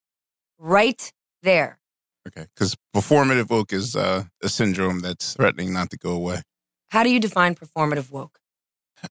Right 0.58 1.12
there. 1.42 1.78
Okay, 2.26 2.46
because 2.54 2.74
performative 2.94 3.48
woke 3.50 3.72
is 3.72 3.94
uh, 3.94 4.24
a 4.42 4.48
syndrome 4.48 5.00
that's 5.00 5.34
threatening 5.34 5.72
not 5.72 5.90
to 5.90 5.96
go 5.96 6.10
away. 6.10 6.42
How 6.88 7.03
do 7.03 7.11
you 7.11 7.20
define 7.20 7.55
performative 7.55 8.11
woke? 8.11 8.38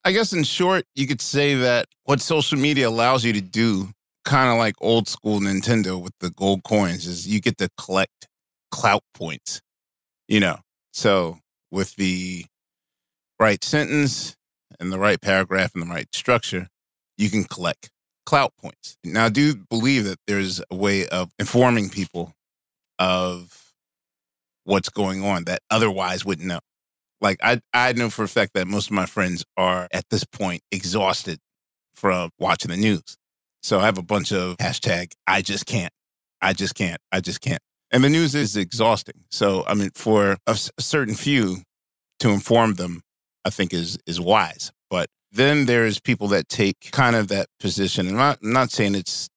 I 0.03 0.11
guess 0.11 0.33
in 0.33 0.43
short, 0.43 0.85
you 0.95 1.07
could 1.07 1.21
say 1.21 1.55
that 1.55 1.87
what 2.03 2.21
social 2.21 2.57
media 2.57 2.89
allows 2.89 3.23
you 3.23 3.33
to 3.33 3.41
do, 3.41 3.89
kind 4.23 4.49
of 4.49 4.57
like 4.57 4.75
old 4.81 5.07
school 5.07 5.39
Nintendo 5.39 6.01
with 6.01 6.13
the 6.19 6.31
gold 6.31 6.63
coins, 6.63 7.05
is 7.05 7.27
you 7.27 7.39
get 7.39 7.57
to 7.59 7.69
collect 7.77 8.27
clout 8.71 9.03
points. 9.13 9.61
You 10.27 10.39
know, 10.39 10.57
so 10.91 11.39
with 11.71 11.95
the 11.95 12.45
right 13.39 13.63
sentence 13.63 14.35
and 14.79 14.91
the 14.91 14.99
right 14.99 15.21
paragraph 15.21 15.71
and 15.75 15.83
the 15.83 15.93
right 15.93 16.07
structure, 16.13 16.67
you 17.17 17.29
can 17.29 17.43
collect 17.43 17.91
clout 18.25 18.53
points. 18.59 18.97
Now, 19.03 19.25
I 19.25 19.29
do 19.29 19.55
believe 19.55 20.05
that 20.05 20.19
there's 20.25 20.61
a 20.71 20.75
way 20.75 21.07
of 21.07 21.31
informing 21.37 21.89
people 21.89 22.33
of 22.97 23.73
what's 24.63 24.89
going 24.89 25.23
on 25.23 25.43
that 25.45 25.59
otherwise 25.69 26.25
wouldn't 26.25 26.47
know. 26.47 26.59
Like 27.21 27.37
I, 27.43 27.61
I 27.73 27.93
know 27.93 28.09
for 28.09 28.23
a 28.23 28.27
fact 28.27 28.53
that 28.53 28.67
most 28.67 28.87
of 28.87 28.91
my 28.91 29.05
friends 29.05 29.45
are 29.57 29.87
at 29.93 30.05
this 30.09 30.23
point 30.23 30.61
exhausted 30.71 31.39
from 31.93 32.29
watching 32.39 32.71
the 32.71 32.77
news. 32.77 33.17
So 33.63 33.79
I 33.79 33.85
have 33.85 33.97
a 33.97 34.03
bunch 34.03 34.31
of 34.31 34.57
hashtag 34.57 35.13
I 35.25 35.41
just 35.41 35.65
can't, 35.65 35.93
I 36.41 36.53
just 36.53 36.75
can't, 36.75 36.99
I 37.11 37.21
just 37.21 37.41
can't. 37.41 37.61
And 37.91 38.03
the 38.03 38.09
news 38.09 38.35
is 38.35 38.57
exhausting. 38.57 39.23
So 39.31 39.63
I 39.67 39.73
mean, 39.73 39.91
for 39.95 40.33
a, 40.47 40.51
s- 40.51 40.71
a 40.77 40.81
certain 40.81 41.15
few 41.15 41.63
to 42.19 42.29
inform 42.29 42.75
them, 42.75 43.01
I 43.45 43.49
think 43.49 43.73
is 43.73 43.97
is 44.05 44.19
wise. 44.19 44.71
But 44.89 45.07
then 45.31 45.65
there's 45.65 45.99
people 45.99 46.27
that 46.29 46.47
take 46.49 46.91
kind 46.91 47.15
of 47.15 47.27
that 47.29 47.47
position. 47.59 48.07
And 48.07 48.15
I'm 48.15 48.19
not, 48.19 48.39
I'm 48.43 48.53
not 48.53 48.71
saying 48.71 48.95
it's 48.95 49.29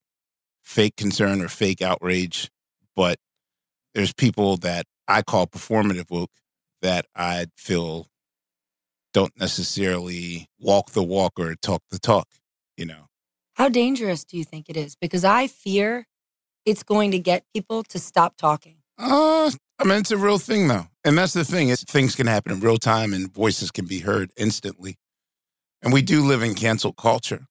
fake 0.63 0.97
concern 0.97 1.41
or 1.41 1.49
fake 1.49 1.81
outrage, 1.83 2.51
but 2.95 3.17
there's 3.95 4.13
people 4.13 4.57
that 4.59 4.85
I 5.09 5.23
call 5.23 5.47
performative 5.47 6.11
woke 6.11 6.31
that 6.83 7.07
I 7.15 7.47
feel 7.57 8.07
don't 9.13 9.39
necessarily 9.39 10.49
walk 10.61 10.91
the 10.93 11.03
walk 11.03 11.33
or 11.39 11.55
talk 11.55 11.83
the 11.91 11.99
talk, 11.99 12.29
you 12.77 12.85
know. 12.85 13.07
How 13.55 13.69
dangerous 13.69 14.25
do 14.25 14.37
you 14.37 14.45
think 14.45 14.69
it 14.69 14.77
is? 14.77 14.95
Because 14.95 15.25
I 15.25 15.47
fear 15.47 16.07
it's 16.65 16.83
going 16.83 17.11
to 17.13 17.19
get 17.19 17.45
people 17.55 17.83
to 17.85 17.99
stop 17.99 18.37
talking. 18.37 18.77
Uh, 18.99 19.51
I 19.79 19.85
mean, 19.85 19.99
it's 19.99 20.11
a 20.11 20.17
real 20.17 20.39
thing 20.39 20.69
though. 20.69 20.87
And 21.05 21.17
that's 21.17 21.33
the 21.33 21.45
thing 21.45 21.69
is 21.69 21.83
things 21.83 22.15
can 22.15 22.27
happen 22.27 22.53
in 22.53 22.61
real 22.61 22.79
time 22.79 23.13
and 23.13 23.33
voices 23.33 23.71
can 23.71 23.87
be 23.87 24.01
heard 24.01 24.31
instantly. 24.37 24.97
And 25.83 25.93
we 25.93 26.03
do 26.03 26.25
live 26.25 26.43
in 26.43 26.55
cancel 26.55 26.93
culture. 26.93 27.47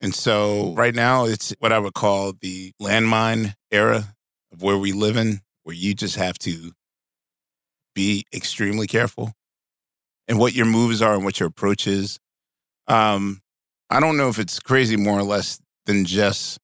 And 0.00 0.14
so 0.14 0.74
right 0.74 0.94
now 0.94 1.24
it's 1.24 1.54
what 1.58 1.72
I 1.72 1.78
would 1.78 1.94
call 1.94 2.32
the 2.40 2.72
landmine 2.80 3.54
era 3.70 4.14
of 4.52 4.62
where 4.62 4.78
we 4.78 4.92
live 4.92 5.16
in, 5.16 5.40
where 5.64 5.74
you 5.74 5.94
just 5.94 6.16
have 6.16 6.38
to 6.40 6.72
be 7.98 8.24
extremely 8.32 8.86
careful 8.86 9.32
and 10.28 10.38
what 10.38 10.54
your 10.54 10.66
moves 10.66 11.02
are 11.02 11.14
and 11.14 11.24
what 11.24 11.40
your 11.40 11.48
approach 11.48 11.88
is. 11.88 12.20
Um, 12.86 13.40
I 13.90 13.98
don't 13.98 14.16
know 14.16 14.28
if 14.28 14.38
it's 14.38 14.60
crazy 14.60 14.96
more 14.96 15.18
or 15.18 15.24
less 15.24 15.60
than 15.84 16.04
just 16.04 16.60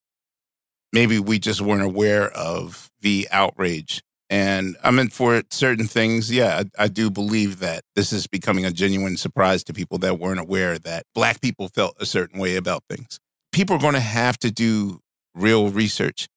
maybe 0.93 1.19
we 1.19 1.41
just 1.41 1.61
weren't 1.61 1.83
aware 1.83 2.31
of 2.31 2.89
the 3.01 3.27
outrage. 3.33 4.01
And 4.31 4.77
I 4.85 4.93
mean, 4.93 5.09
for 5.09 5.43
certain 5.51 5.89
things, 5.89 6.31
yeah, 6.31 6.63
I, 6.79 6.85
I 6.85 6.89
do 6.89 7.11
believe 7.11 7.59
that 7.59 7.83
this 7.97 8.13
is 8.13 8.29
becoming 8.29 8.65
a 8.65 8.71
genuine 8.71 9.17
surprise 9.17 9.65
to 9.65 9.73
people 9.73 9.99
that 9.99 10.21
weren't 10.21 10.39
aware 10.39 10.79
that 10.79 11.05
Black 11.17 11.41
people 11.41 11.67
felt 11.69 11.97
a 11.99 12.07
certain 12.07 12.39
way 12.39 12.55
about 12.55 12.85
things. 12.89 13.19
people 13.51 13.75
are 13.75 13.81
going 13.81 13.95
to 13.95 14.01
have 14.01 14.39
to 14.39 14.53
do 14.53 15.01
real 15.35 15.69
research. 15.71 16.29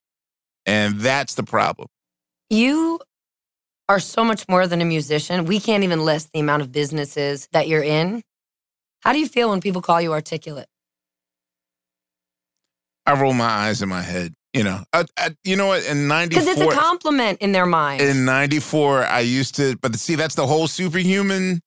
And 0.65 0.99
that's 0.99 1.36
the 1.36 1.43
problem. 1.43 1.88
You 2.49 2.99
are 3.89 4.00
so 4.00 4.23
much 4.23 4.45
more 4.50 4.67
than 4.67 4.82
a 4.82 4.86
musician. 4.86 5.45
We 5.45 5.60
can't 5.60 5.84
even 5.84 6.04
list 6.04 6.30
the 6.34 6.39
amount 6.39 6.62
of 6.62 6.71
businesses 6.71 7.47
that 7.54 7.67
you're 7.67 7.84
in. 7.84 8.21
How 9.02 9.13
do 9.13 9.19
you 9.19 9.28
feel 9.28 9.50
when 9.50 9.62
people 9.62 9.82
call 9.82 10.02
you 10.02 10.12
articulate? 10.13 10.67
I 13.06 13.19
roll 13.19 13.34
my 13.34 13.45
eyes 13.45 13.82
in 13.82 13.89
my 13.89 14.02
head. 14.02 14.34
You 14.54 14.63
know, 14.63 14.84
I, 14.91 15.06
I, 15.17 15.36
you 15.43 15.56
know 15.56 15.67
what? 15.67 15.86
In 15.86 16.08
'94, 16.08 16.41
Because 16.41 16.47
it's 16.47 16.62
a 16.73 16.76
compliment 16.76 17.39
in 17.41 17.52
their 17.52 17.65
mind. 17.65 18.02
in 18.02 18.26
'94, 18.26 19.06
I 19.06 19.19
used 19.19 19.56
to, 19.56 19.78
but 19.82 19.95
see, 19.95 20.15
that's 20.15 20.36
the 20.36 20.47
whole 20.47 20.67
superhuman, 20.67 21.62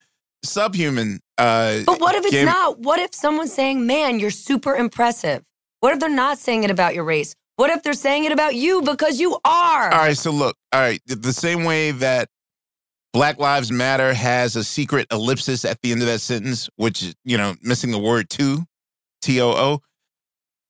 subhuman. 0.45 1.21
Uh, 1.39 1.81
But 1.87 2.01
what 2.01 2.15
if 2.17 2.25
it's 2.25 2.33
game. 2.35 2.47
not? 2.47 2.81
What 2.81 2.99
if 2.99 3.15
someone's 3.15 3.53
saying, 3.53 3.87
man, 3.87 4.19
you're 4.19 4.31
super 4.31 4.75
impressive? 4.75 5.43
What 5.81 5.93
if 5.95 6.01
they're 6.01 6.09
not 6.09 6.39
saying 6.39 6.65
it 6.65 6.71
about 6.71 6.95
your 6.95 7.05
race? 7.05 7.35
What 7.61 7.69
if 7.69 7.83
they're 7.83 7.93
saying 7.93 8.25
it 8.25 8.33
about 8.33 8.55
you 8.55 8.81
because 8.81 9.21
you 9.21 9.35
are? 9.45 9.93
All 9.93 9.99
right, 9.99 10.17
so 10.17 10.31
look, 10.31 10.57
all 10.73 10.81
right, 10.81 10.99
the- 11.05 11.31
same 11.35 11.65
way 11.65 11.91
that 11.91 12.31
Black 13.13 13.39
Lives 13.39 13.71
Matter 13.71 14.15
has 14.15 14.57
a 14.57 14.65
secret 14.65 15.07
ellipsis 15.11 15.67
at 15.67 15.79
the 15.83 15.93
end 15.93 16.01
of 16.01 16.07
that 16.07 16.21
sentence, 16.23 16.71
which 16.77 17.15
you 17.23 17.37
know, 17.37 17.57
missing 17.61 17.91
the 17.91 17.99
word 17.99 18.31
to, 18.31 18.65
T 19.21 19.43
O 19.43 19.51
O. 19.51 19.83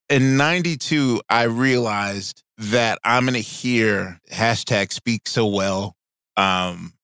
In 0.08 0.36
92, 0.36 1.20
I 1.30 1.44
realized 1.44 2.42
that 2.58 2.98
I'm 3.04 3.22
going 3.22 3.34
to 3.34 3.40
hear 3.40 4.18
hashtag 4.28 4.92
speak 4.92 5.28
so 5.28 5.46
well. 5.46 5.94
Um, 6.36 6.94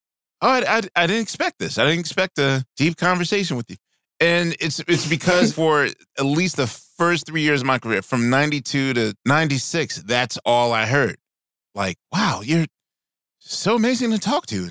oh, 0.43 0.49
I, 0.49 0.79
I, 0.79 0.83
I 0.97 1.07
didn't 1.07 1.23
expect 1.23 1.61
this. 1.61 1.79
I 1.79 1.85
didn't 1.85 2.01
expect 2.01 2.41
a 2.41 2.65
deep 2.77 2.97
conversation 2.97 3.57
with 3.57 3.71
you. 3.71 3.77
And 4.19 4.57
it's 4.59 4.81
it's 4.89 5.09
because 5.09 5.53
for 5.55 5.85
at 5.85 6.25
least 6.25 6.57
the 6.57 6.67
first 6.97 7.27
three 7.27 7.43
years 7.43 7.61
of 7.61 7.67
my 7.67 7.79
career, 7.79 8.03
from 8.03 8.31
92 8.31 8.95
to 8.95 9.15
96, 9.25 10.03
that's 10.03 10.39
all 10.45 10.73
I 10.73 10.87
heard. 10.87 11.17
Like, 11.75 11.97
wow, 12.13 12.41
you're 12.43 12.67
so 13.39 13.77
amazing 13.77 14.11
to 14.13 14.19
talk 14.19 14.47
to. 14.47 14.69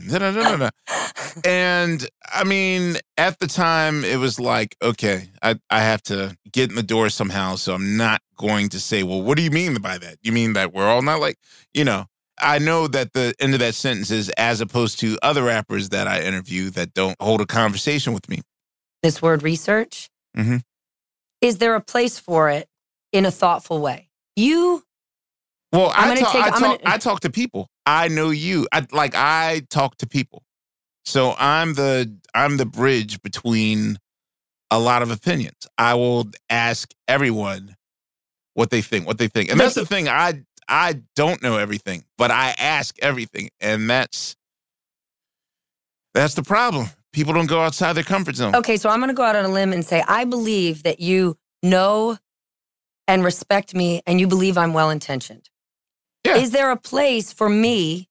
And 1.46 2.08
I 2.34 2.44
mean, 2.44 2.98
at 3.18 3.40
the 3.40 3.48
time, 3.48 4.04
it 4.04 4.18
was 4.18 4.40
like, 4.40 4.76
okay, 4.82 5.30
I, 5.42 5.56
I 5.70 5.82
have 5.82 6.02
to 6.04 6.36
get 6.52 6.70
in 6.70 6.76
the 6.76 6.84
door 6.84 7.10
somehow. 7.10 7.56
So 7.56 7.74
I'm 7.74 7.98
not 7.98 8.22
going 8.38 8.70
to 8.70 8.80
say, 8.80 9.04
well, 9.04 9.22
what 9.22 9.38
do 9.38 9.44
you 9.44 9.52
mean 9.52 9.76
by 9.76 9.98
that? 9.98 10.18
You 10.24 10.32
mean 10.32 10.54
that 10.54 10.74
we're 10.74 10.88
all 10.88 11.02
not 11.02 11.20
like, 11.20 11.38
you 11.74 11.84
know, 11.86 12.06
I 12.40 12.60
know 12.60 12.88
that 12.88 13.14
the 13.14 13.34
end 13.40 13.54
of 13.54 13.60
that 13.60 13.76
sentence 13.76 14.12
is 14.12 14.30
as 14.32 14.60
opposed 14.60 15.00
to 15.00 15.18
other 15.22 15.44
rappers 15.44 15.90
that 15.90 16.08
I 16.08 16.22
interview 16.22 16.70
that 16.72 16.94
don't 16.94 17.16
hold 17.22 17.42
a 17.42 17.46
conversation 17.46 18.14
with 18.14 18.28
me. 18.28 18.42
This 19.04 19.22
word 19.22 19.44
research, 19.44 20.10
Mhm. 20.36 20.62
Is 21.46 21.60
there 21.60 21.76
a 21.76 21.82
place 21.82 22.18
for 22.18 22.50
it 22.50 22.68
in 23.12 23.24
a 23.26 23.32
thoughtful 23.32 23.80
way? 23.80 24.10
You, 24.36 24.84
Well, 25.72 25.92
I'm 25.96 26.12
I 26.12 26.16
talk, 26.16 26.32
take- 26.34 26.44
I, 26.44 26.50
talk, 26.50 26.60
gonna- 26.60 26.80
I 26.86 26.98
talk 26.98 27.20
to 27.22 27.30
people. 27.30 27.70
I 27.86 28.08
know 28.08 28.32
you. 28.32 28.68
I 28.72 28.88
like 28.92 29.14
I 29.14 29.62
talk 29.70 29.98
to 29.98 30.08
people. 30.08 30.44
So 31.06 31.36
I'm 31.38 31.76
the 31.76 32.12
I'm 32.34 32.58
the 32.58 32.66
bridge 32.66 33.22
between 33.22 34.00
a 34.72 34.80
lot 34.80 35.04
of 35.04 35.12
opinions. 35.12 35.68
I 35.78 35.94
will 35.94 36.26
ask 36.50 36.92
everyone 37.08 37.76
what 38.56 38.72
they 38.72 38.82
think, 38.82 39.06
what 39.06 39.20
they 39.20 39.28
think. 39.28 39.52
And 39.52 39.60
that's 39.60 39.76
the 39.76 39.86
thing. 39.86 40.10
I 40.10 40.42
I 40.68 41.02
don't 41.16 41.44
know 41.44 41.58
everything, 41.60 42.06
but 42.18 42.32
I 42.32 42.56
ask 42.58 42.96
everything. 43.04 43.50
And 43.62 43.88
that's 43.88 44.36
that's 46.16 46.34
the 46.34 46.44
problem. 46.44 46.88
People 47.16 47.34
don't 47.34 47.46
go 47.48 47.62
outside 47.62 47.94
their 47.94 48.04
comfort 48.04 48.36
zone. 48.36 48.54
okay, 48.56 48.76
so 48.76 48.90
I'm 48.90 49.00
going 49.00 49.08
to 49.08 49.14
go 49.16 49.24
out 49.24 49.38
on 49.38 49.46
a 49.46 49.50
limb 49.50 49.72
and 49.72 49.86
say, 49.86 50.04
I 50.06 50.26
believe 50.26 50.84
that 50.84 51.00
you 51.00 51.38
know 51.64 52.18
and 53.08 53.24
respect 53.24 53.74
me 53.74 54.02
and 54.06 54.20
you 54.20 54.28
believe 54.28 54.58
I'm 54.58 54.74
well 54.74 54.90
intentioned. 54.90 55.50
Yeah. 56.26 56.36
Is 56.36 56.52
there 56.52 56.72
a 56.72 56.76
place 56.76 57.32
for 57.32 57.48
me 57.48 58.10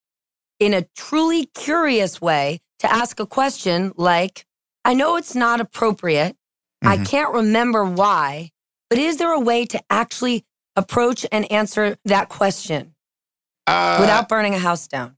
in 0.59 0.73
a 0.73 0.87
truly 0.97 1.45
curious 1.55 2.19
way 2.23 2.61
to 2.79 2.91
ask 2.91 3.21
a 3.21 3.27
question 3.27 3.93
like, 3.97 4.47
I 4.87 4.95
know 4.95 5.17
it's 5.17 5.35
not 5.35 5.61
appropriate. 5.61 6.35
I 6.83 6.97
Mhm. 6.97 7.07
can't 7.07 7.35
remember 7.35 7.85
why, 7.85 8.53
but 8.89 8.99
is 8.99 9.19
there 9.19 9.33
a 9.33 9.39
way 9.41 9.67
to 9.67 9.83
actually 9.91 10.47
approach 10.77 11.27
and 11.31 11.51
answer 11.53 11.99
that 12.07 12.31
question 12.31 12.95
Uh, 13.67 13.99
without 14.01 14.31
burning 14.31 14.55
a 14.55 14.59
house 14.59 14.87
down? 14.89 15.17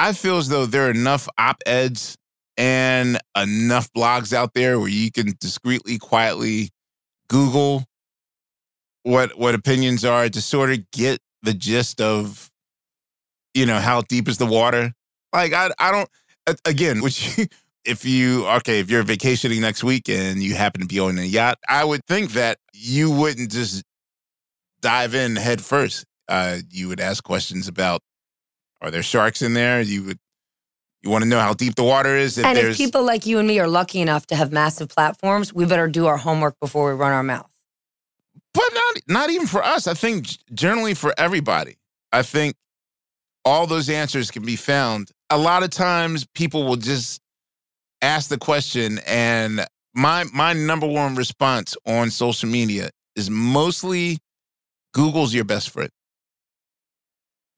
I 0.00 0.14
feel 0.14 0.38
as 0.38 0.48
though 0.48 0.64
there 0.64 0.86
are 0.86 0.90
enough 0.90 1.28
op 1.36 1.62
eds 1.66 2.16
and 2.56 3.18
enough 3.36 3.92
blogs 3.92 4.32
out 4.32 4.54
there 4.54 4.80
where 4.80 4.88
you 4.88 5.12
can 5.12 5.34
discreetly, 5.38 5.98
quietly 5.98 6.70
Google 7.28 7.84
what 9.02 9.38
what 9.38 9.54
opinions 9.54 10.02
are 10.06 10.30
to 10.30 10.40
sort 10.40 10.70
of 10.70 10.90
get 10.90 11.20
the 11.42 11.52
gist 11.52 12.00
of, 12.00 12.50
you 13.52 13.66
know, 13.66 13.78
how 13.78 14.00
deep 14.00 14.26
is 14.26 14.38
the 14.38 14.46
water. 14.46 14.94
Like 15.34 15.52
I 15.52 15.68
I 15.78 15.92
don't 15.92 16.08
again, 16.64 17.02
which 17.02 17.38
if 17.84 18.06
you 18.06 18.46
okay, 18.46 18.80
if 18.80 18.90
you're 18.90 19.02
vacationing 19.02 19.60
next 19.60 19.84
week 19.84 20.08
and 20.08 20.42
you 20.42 20.54
happen 20.54 20.80
to 20.80 20.86
be 20.86 20.98
on 20.98 21.18
a 21.18 21.24
yacht, 21.24 21.58
I 21.68 21.84
would 21.84 22.06
think 22.06 22.32
that 22.32 22.56
you 22.72 23.10
wouldn't 23.10 23.50
just 23.50 23.82
dive 24.80 25.14
in 25.14 25.36
head 25.36 25.60
first. 25.60 26.06
Uh, 26.26 26.60
you 26.70 26.88
would 26.88 27.00
ask 27.00 27.22
questions 27.22 27.68
about 27.68 28.00
are 28.80 28.90
there 28.90 29.02
sharks 29.02 29.42
in 29.42 29.54
there? 29.54 29.80
You 29.80 30.04
would 30.04 30.18
you 31.02 31.10
want 31.10 31.22
to 31.24 31.28
know 31.28 31.40
how 31.40 31.54
deep 31.54 31.74
the 31.76 31.84
water 31.84 32.16
is? 32.16 32.38
If 32.38 32.44
and 32.44 32.58
if 32.58 32.76
people 32.76 33.02
like 33.04 33.26
you 33.26 33.38
and 33.38 33.48
me 33.48 33.58
are 33.58 33.68
lucky 33.68 34.00
enough 34.00 34.26
to 34.28 34.36
have 34.36 34.52
massive 34.52 34.88
platforms, 34.88 35.52
we 35.52 35.64
better 35.66 35.88
do 35.88 36.06
our 36.06 36.16
homework 36.18 36.58
before 36.60 36.90
we 36.92 36.98
run 36.98 37.12
our 37.12 37.22
mouth. 37.22 37.50
but 38.54 38.68
not 38.72 38.96
not 39.08 39.30
even 39.30 39.46
for 39.46 39.62
us. 39.64 39.86
I 39.86 39.94
think 39.94 40.26
generally 40.52 40.94
for 40.94 41.14
everybody. 41.18 41.76
I 42.12 42.22
think 42.22 42.56
all 43.44 43.66
those 43.66 43.88
answers 43.88 44.30
can 44.30 44.44
be 44.44 44.56
found. 44.56 45.10
A 45.30 45.38
lot 45.38 45.62
of 45.62 45.70
times 45.70 46.26
people 46.34 46.64
will 46.64 46.76
just 46.76 47.20
ask 48.02 48.28
the 48.28 48.38
question 48.38 48.98
and 49.06 49.64
my 49.94 50.24
my 50.34 50.52
number 50.52 50.86
one 50.86 51.14
response 51.14 51.76
on 51.86 52.10
social 52.10 52.48
media 52.48 52.90
is 53.16 53.30
mostly 53.30 54.18
Google's 54.92 55.32
your 55.34 55.44
best 55.44 55.70
friend. 55.70 55.90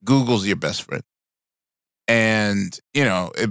Google's 0.05 0.47
your 0.47 0.57
best 0.57 0.83
friend. 0.83 1.03
And, 2.09 2.79
you 2.95 3.05
know, 3.05 3.31
it, 3.37 3.51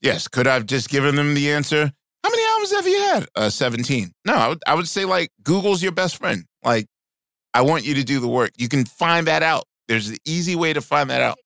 yes, 0.00 0.28
could 0.28 0.46
I 0.46 0.54
have 0.54 0.66
just 0.66 0.88
given 0.88 1.14
them 1.14 1.34
the 1.34 1.52
answer? 1.52 1.90
How 2.22 2.30
many 2.30 2.42
albums 2.44 2.72
have 2.72 2.86
you 2.86 3.00
had? 3.00 3.26
Uh, 3.34 3.50
17. 3.50 4.12
No, 4.24 4.34
I 4.34 4.48
would, 4.48 4.58
I 4.66 4.74
would 4.74 4.88
say 4.88 5.04
like 5.04 5.30
Google's 5.42 5.82
your 5.82 5.92
best 5.92 6.16
friend. 6.16 6.44
Like, 6.62 6.86
I 7.54 7.62
want 7.62 7.84
you 7.84 7.94
to 7.94 8.04
do 8.04 8.20
the 8.20 8.28
work. 8.28 8.52
You 8.56 8.68
can 8.68 8.84
find 8.84 9.26
that 9.26 9.42
out. 9.42 9.64
There's 9.88 10.08
an 10.08 10.18
easy 10.24 10.54
way 10.54 10.72
to 10.72 10.80
find 10.80 11.10
that 11.10 11.20
out. 11.20 11.38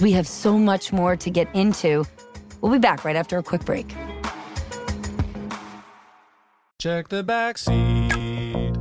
We 0.00 0.12
have 0.12 0.26
so 0.26 0.58
much 0.58 0.92
more 0.92 1.16
to 1.16 1.30
get 1.30 1.48
into. 1.54 2.04
We'll 2.60 2.72
be 2.72 2.78
back 2.78 3.04
right 3.04 3.14
after 3.14 3.38
a 3.38 3.42
quick 3.42 3.64
break. 3.64 3.94
Check 6.80 7.08
the 7.08 7.22
back 7.22 7.58
seat. 7.58 8.74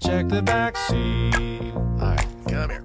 Check 0.00 0.28
the 0.28 0.42
back 0.42 0.76
seat. 0.76 1.72
All 1.74 1.98
right, 1.98 2.26
come 2.48 2.70
here. 2.70 2.84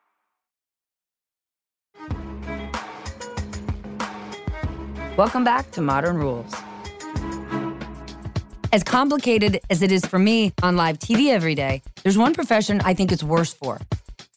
Welcome 5.17 5.43
back 5.43 5.69
to 5.71 5.81
Modern 5.81 6.15
Ruhles. 6.15 6.55
As 8.71 8.81
complicated 8.81 9.59
as 9.69 9.81
it 9.81 9.91
is 9.91 10.05
for 10.05 10.17
me 10.17 10.53
on 10.63 10.77
live 10.77 10.99
TV 10.99 11.33
every 11.33 11.53
day, 11.53 11.81
there's 12.01 12.17
one 12.17 12.33
profession 12.33 12.79
I 12.85 12.93
think 12.93 13.11
it's 13.11 13.21
worse 13.21 13.53
for 13.53 13.81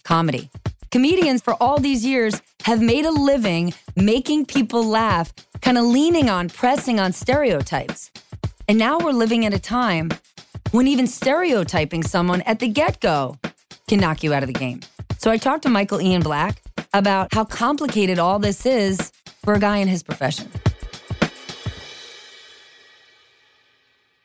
comedy. 0.03 0.51
Comedians 0.91 1.43
for 1.43 1.55
all 1.63 1.79
these 1.79 2.05
years 2.05 2.43
have 2.65 2.83
made 2.83 3.07
a 3.07 3.13
living 3.13 3.73
making 3.95 4.47
people 4.47 4.85
laugh, 4.85 5.33
kind 5.63 5.79
of 5.79 5.85
leaning 5.85 6.29
on, 6.29 6.49
pressing 6.49 6.99
on 6.99 7.13
stereotypes. 7.13 8.11
And 8.67 8.77
now 8.77 8.99
we're 8.99 9.13
living 9.13 9.45
in 9.45 9.53
a 9.53 9.61
time 9.61 10.11
when 10.73 10.89
even 10.89 11.07
stereotyping 11.07 12.03
someone 12.03 12.43
at 12.43 12.59
the 12.59 12.67
get 12.67 13.01
go 13.01 13.39
can 13.89 14.01
knock 14.01 14.25
you 14.25 14.35
out 14.35 14.43
of 14.43 14.49
the 14.49 14.59
game. 14.59 14.81
So 15.19 15.31
I 15.31 15.37
talked 15.37 15.63
to 15.63 15.69
Michael 15.69 16.01
Ian 16.01 16.23
Black 16.23 16.61
about 16.93 17.33
how 17.33 17.45
complicated 17.45 18.19
all 18.19 18.41
this 18.41 18.67
is 18.67 19.13
for 19.45 19.55
a 19.55 19.61
guy 19.61 19.77
in 19.79 19.89
his 19.89 20.03
profession. 20.03 20.51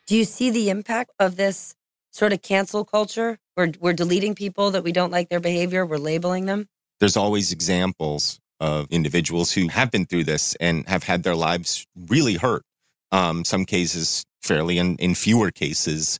Do 0.07 0.15
you 0.15 0.23
see 0.23 0.49
the 0.49 0.69
impact 0.69 1.11
of 1.19 1.35
this 1.35 1.75
sort 2.11 2.33
of 2.33 2.41
cancel 2.41 2.83
culture? 2.83 3.37
We're, 3.55 3.73
we're 3.79 3.93
deleting 3.93 4.33
people 4.33 4.71
that 4.71 4.83
we 4.83 4.91
don't 4.91 5.11
like 5.11 5.29
their 5.29 5.39
behavior, 5.39 5.85
we're 5.85 5.97
labeling 5.97 6.45
them. 6.45 6.67
There's 6.99 7.15
always 7.15 7.51
examples 7.51 8.39
of 8.59 8.87
individuals 8.89 9.51
who 9.51 9.67
have 9.67 9.91
been 9.91 10.05
through 10.05 10.23
this 10.23 10.55
and 10.55 10.87
have 10.87 11.03
had 11.03 11.23
their 11.23 11.35
lives 11.35 11.85
really 11.95 12.35
hurt. 12.35 12.63
Um, 13.11 13.43
some 13.45 13.65
cases 13.65 14.25
fairly, 14.41 14.77
and 14.77 14.99
in 14.99 15.15
fewer 15.15 15.51
cases, 15.51 16.19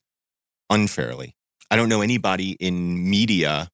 unfairly. 0.69 1.35
I 1.71 1.75
don't 1.75 1.89
know 1.89 2.01
anybody 2.01 2.51
in 2.59 3.09
media 3.09 3.69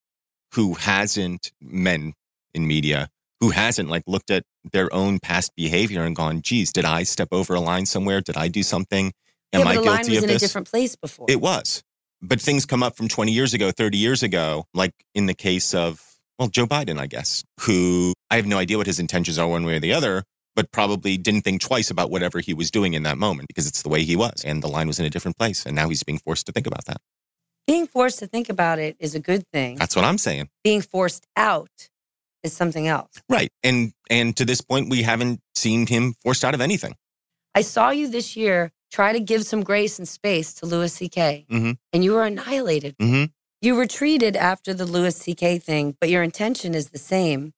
who 0.54 0.74
hasn't, 0.74 1.52
men 1.62 2.14
in 2.54 2.68
media, 2.68 3.10
who 3.40 3.50
hasn't 3.50 3.90
like 3.90 4.04
looked 4.08 4.32
at 4.32 4.44
their 4.72 4.94
own 4.94 5.20
past 5.20 5.52
behavior 5.56 6.04
and 6.04 6.16
gone, 6.16 6.42
geez, 6.42 6.72
did 6.72 6.86
I 6.86 7.04
step 7.04 7.30
over 7.32 7.54
a 7.54 7.60
line 7.60 7.86
somewhere? 7.86 8.22
Did 8.22 8.38
I 8.38 8.48
do 8.48 8.64
something? 8.64 9.12
Am 9.54 9.62
yeah, 9.62 9.68
I 9.68 9.76
the 9.76 9.84
guilty 9.84 9.90
line 9.90 10.00
was 10.00 10.18
of 10.18 10.24
in 10.24 10.30
this? 10.30 10.44
a 10.44 10.46
different 10.46 10.70
place 10.70 10.96
before. 10.96 11.28
It 11.30 11.42
was. 11.42 11.84
But 12.22 12.42
things 12.42 12.66
come 12.66 12.82
up 12.82 12.96
from 12.96 13.08
20 13.08 13.32
years 13.32 13.54
ago, 13.54 13.72
30 13.72 13.98
years 13.98 14.24
ago, 14.24 14.66
like 14.74 14.94
in 15.14 15.26
the 15.26 15.34
case 15.34 15.74
of, 15.74 16.02
well, 16.40 16.48
Joe 16.48 16.66
Biden, 16.66 17.00
I 17.00 17.08
guess, 17.08 17.44
who 17.62 18.14
I 18.32 18.38
have 18.38 18.46
no 18.46 18.58
idea 18.58 18.78
what 18.78 18.88
his 18.88 19.00
intentions 19.00 19.38
are 19.38 19.48
one 19.48 19.66
way 19.66 19.76
or 19.76 19.80
the 19.80 19.94
other, 19.94 20.24
but 20.56 20.72
probably 20.72 21.18
didn't 21.18 21.42
think 21.42 21.62
twice 21.62 21.92
about 21.92 22.10
whatever 22.10 22.40
he 22.40 22.54
was 22.54 22.72
doing 22.72 22.94
in 22.94 23.04
that 23.04 23.18
moment 23.18 23.48
because 23.48 23.68
it's 23.68 23.82
the 23.82 23.90
way 23.90 24.04
he 24.04 24.16
was. 24.16 24.44
And 24.46 24.64
the 24.64 24.68
line 24.68 24.88
was 24.88 25.00
in 25.00 25.06
a 25.06 25.10
different 25.10 25.38
place. 25.38 25.66
And 25.66 25.76
now 25.76 25.90
he's 25.90 26.04
being 26.04 26.20
forced 26.20 26.46
to 26.48 26.52
think 26.52 26.66
about 26.66 26.86
that. 26.86 26.98
Being 27.68 27.88
forced 27.88 28.20
to 28.20 28.28
think 28.28 28.50
about 28.50 28.80
it 28.80 28.96
is 29.00 29.16
a 29.16 29.20
good 29.20 29.44
thing. 29.52 29.76
That's 29.76 29.96
what 29.96 30.06
I'm 30.06 30.18
saying. 30.18 30.50
Being 30.64 30.82
forced 30.82 31.26
out 31.36 31.90
is 32.46 32.54
something 32.54 32.88
else. 32.88 33.12
Right. 33.30 33.50
And 33.64 33.92
and 34.10 34.36
to 34.38 34.46
this 34.46 34.62
point 34.62 34.90
we 34.90 35.02
haven't 35.04 35.40
seen 35.56 35.88
him 35.88 36.14
forced 36.24 36.46
out 36.46 36.54
of 36.54 36.62
anything. 36.62 36.96
I 37.54 37.62
saw 37.62 37.90
you 37.90 38.08
this 38.08 38.36
year 38.38 38.72
try 38.92 39.12
to 39.14 39.20
give 39.20 39.46
some 39.46 39.64
grace 39.64 39.98
and 40.00 40.08
space 40.08 40.54
to 40.56 40.66
Louis 40.66 40.92
C.K., 40.94 41.46
Mm-hmm. 41.52 41.72
and 41.94 42.04
you 42.04 42.14
were 42.14 42.24
annihilated. 42.24 42.96
Mm-hmm. 42.98 43.26
You 43.62 43.80
retreated 43.80 44.36
after 44.36 44.74
the 44.74 44.86
Louis 44.86 45.16
C.K. 45.16 45.60
thing, 45.60 45.96
but 46.00 46.10
your 46.10 46.22
intention 46.24 46.76
is 46.76 46.90
the 46.90 47.00
same. 47.00 47.54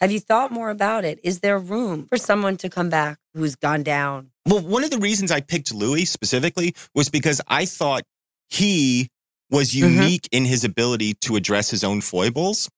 Have 0.00 0.10
you 0.10 0.18
thought 0.20 0.50
more 0.50 0.70
about 0.70 1.04
it? 1.04 1.20
Is 1.22 1.40
there 1.40 1.58
room 1.58 2.06
for 2.08 2.16
someone 2.18 2.56
to 2.58 2.68
come 2.70 2.88
back 2.88 3.18
who's 3.34 3.54
gone 3.54 3.82
down? 3.82 4.30
Well, 4.46 4.60
one 4.60 4.82
of 4.82 4.90
the 4.90 4.98
reasons 4.98 5.30
I 5.30 5.40
picked 5.42 5.72
Louis 5.74 6.06
specifically 6.06 6.74
was 6.94 7.10
because 7.10 7.40
I 7.46 7.66
thought 7.66 8.02
he 8.48 9.08
was 9.50 9.74
unique 9.74 10.26
in 10.32 10.44
his 10.46 10.64
ability 10.64 11.14
to 11.20 11.36
address 11.36 11.70
his 11.70 11.84
own 11.84 12.00
foibles 12.00 12.68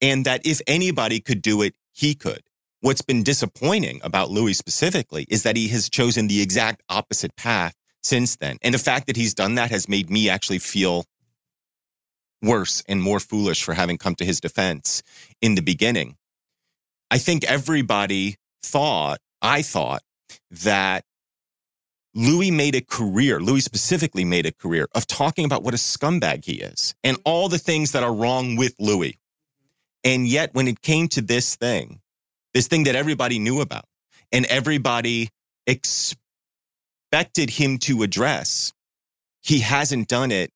and 0.00 0.24
that 0.24 0.46
if 0.46 0.60
anybody 0.66 1.20
could 1.20 1.42
do 1.42 1.62
it, 1.62 1.74
he 1.92 2.14
could. 2.14 2.42
What's 2.80 3.02
been 3.02 3.22
disappointing 3.22 4.00
about 4.02 4.30
Louis 4.30 4.54
specifically 4.54 5.26
is 5.28 5.42
that 5.42 5.56
he 5.56 5.68
has 5.68 5.90
chosen 5.90 6.28
the 6.28 6.40
exact 6.40 6.82
opposite 6.88 7.36
path 7.36 7.74
since 8.02 8.36
then. 8.36 8.56
And 8.62 8.74
the 8.74 8.78
fact 8.78 9.06
that 9.06 9.16
he's 9.16 9.34
done 9.34 9.56
that 9.56 9.70
has 9.70 9.88
made 9.88 10.08
me 10.08 10.30
actually 10.30 10.60
feel 10.60 11.04
worse 12.42 12.82
and 12.88 13.02
more 13.02 13.20
foolish 13.20 13.62
for 13.62 13.74
having 13.74 13.98
come 13.98 14.14
to 14.14 14.24
his 14.24 14.40
defense 14.40 15.02
in 15.42 15.54
the 15.56 15.62
beginning. 15.62 16.16
I 17.10 17.18
think 17.18 17.44
everybody 17.44 18.36
thought, 18.62 19.18
I 19.42 19.60
thought, 19.62 20.02
that 20.50 21.04
Louis 22.14 22.50
made 22.50 22.74
a 22.74 22.80
career, 22.80 23.40
Louis 23.40 23.60
specifically 23.60 24.24
made 24.24 24.46
a 24.46 24.52
career 24.52 24.88
of 24.94 25.06
talking 25.06 25.44
about 25.44 25.62
what 25.62 25.74
a 25.74 25.76
scumbag 25.76 26.44
he 26.44 26.54
is 26.54 26.94
and 27.04 27.18
all 27.24 27.48
the 27.48 27.58
things 27.58 27.92
that 27.92 28.02
are 28.02 28.14
wrong 28.14 28.56
with 28.56 28.74
Louis. 28.80 29.19
And 30.04 30.26
yet, 30.26 30.54
when 30.54 30.68
it 30.68 30.80
came 30.82 31.08
to 31.08 31.20
this 31.20 31.56
thing, 31.56 32.00
this 32.54 32.68
thing 32.68 32.84
that 32.84 32.96
everybody 32.96 33.38
knew 33.38 33.60
about 33.60 33.84
and 34.32 34.46
everybody 34.46 35.28
expected 35.66 37.50
him 37.50 37.78
to 37.78 38.02
address, 38.02 38.72
he 39.42 39.60
hasn't 39.60 40.08
done 40.08 40.30
it 40.30 40.50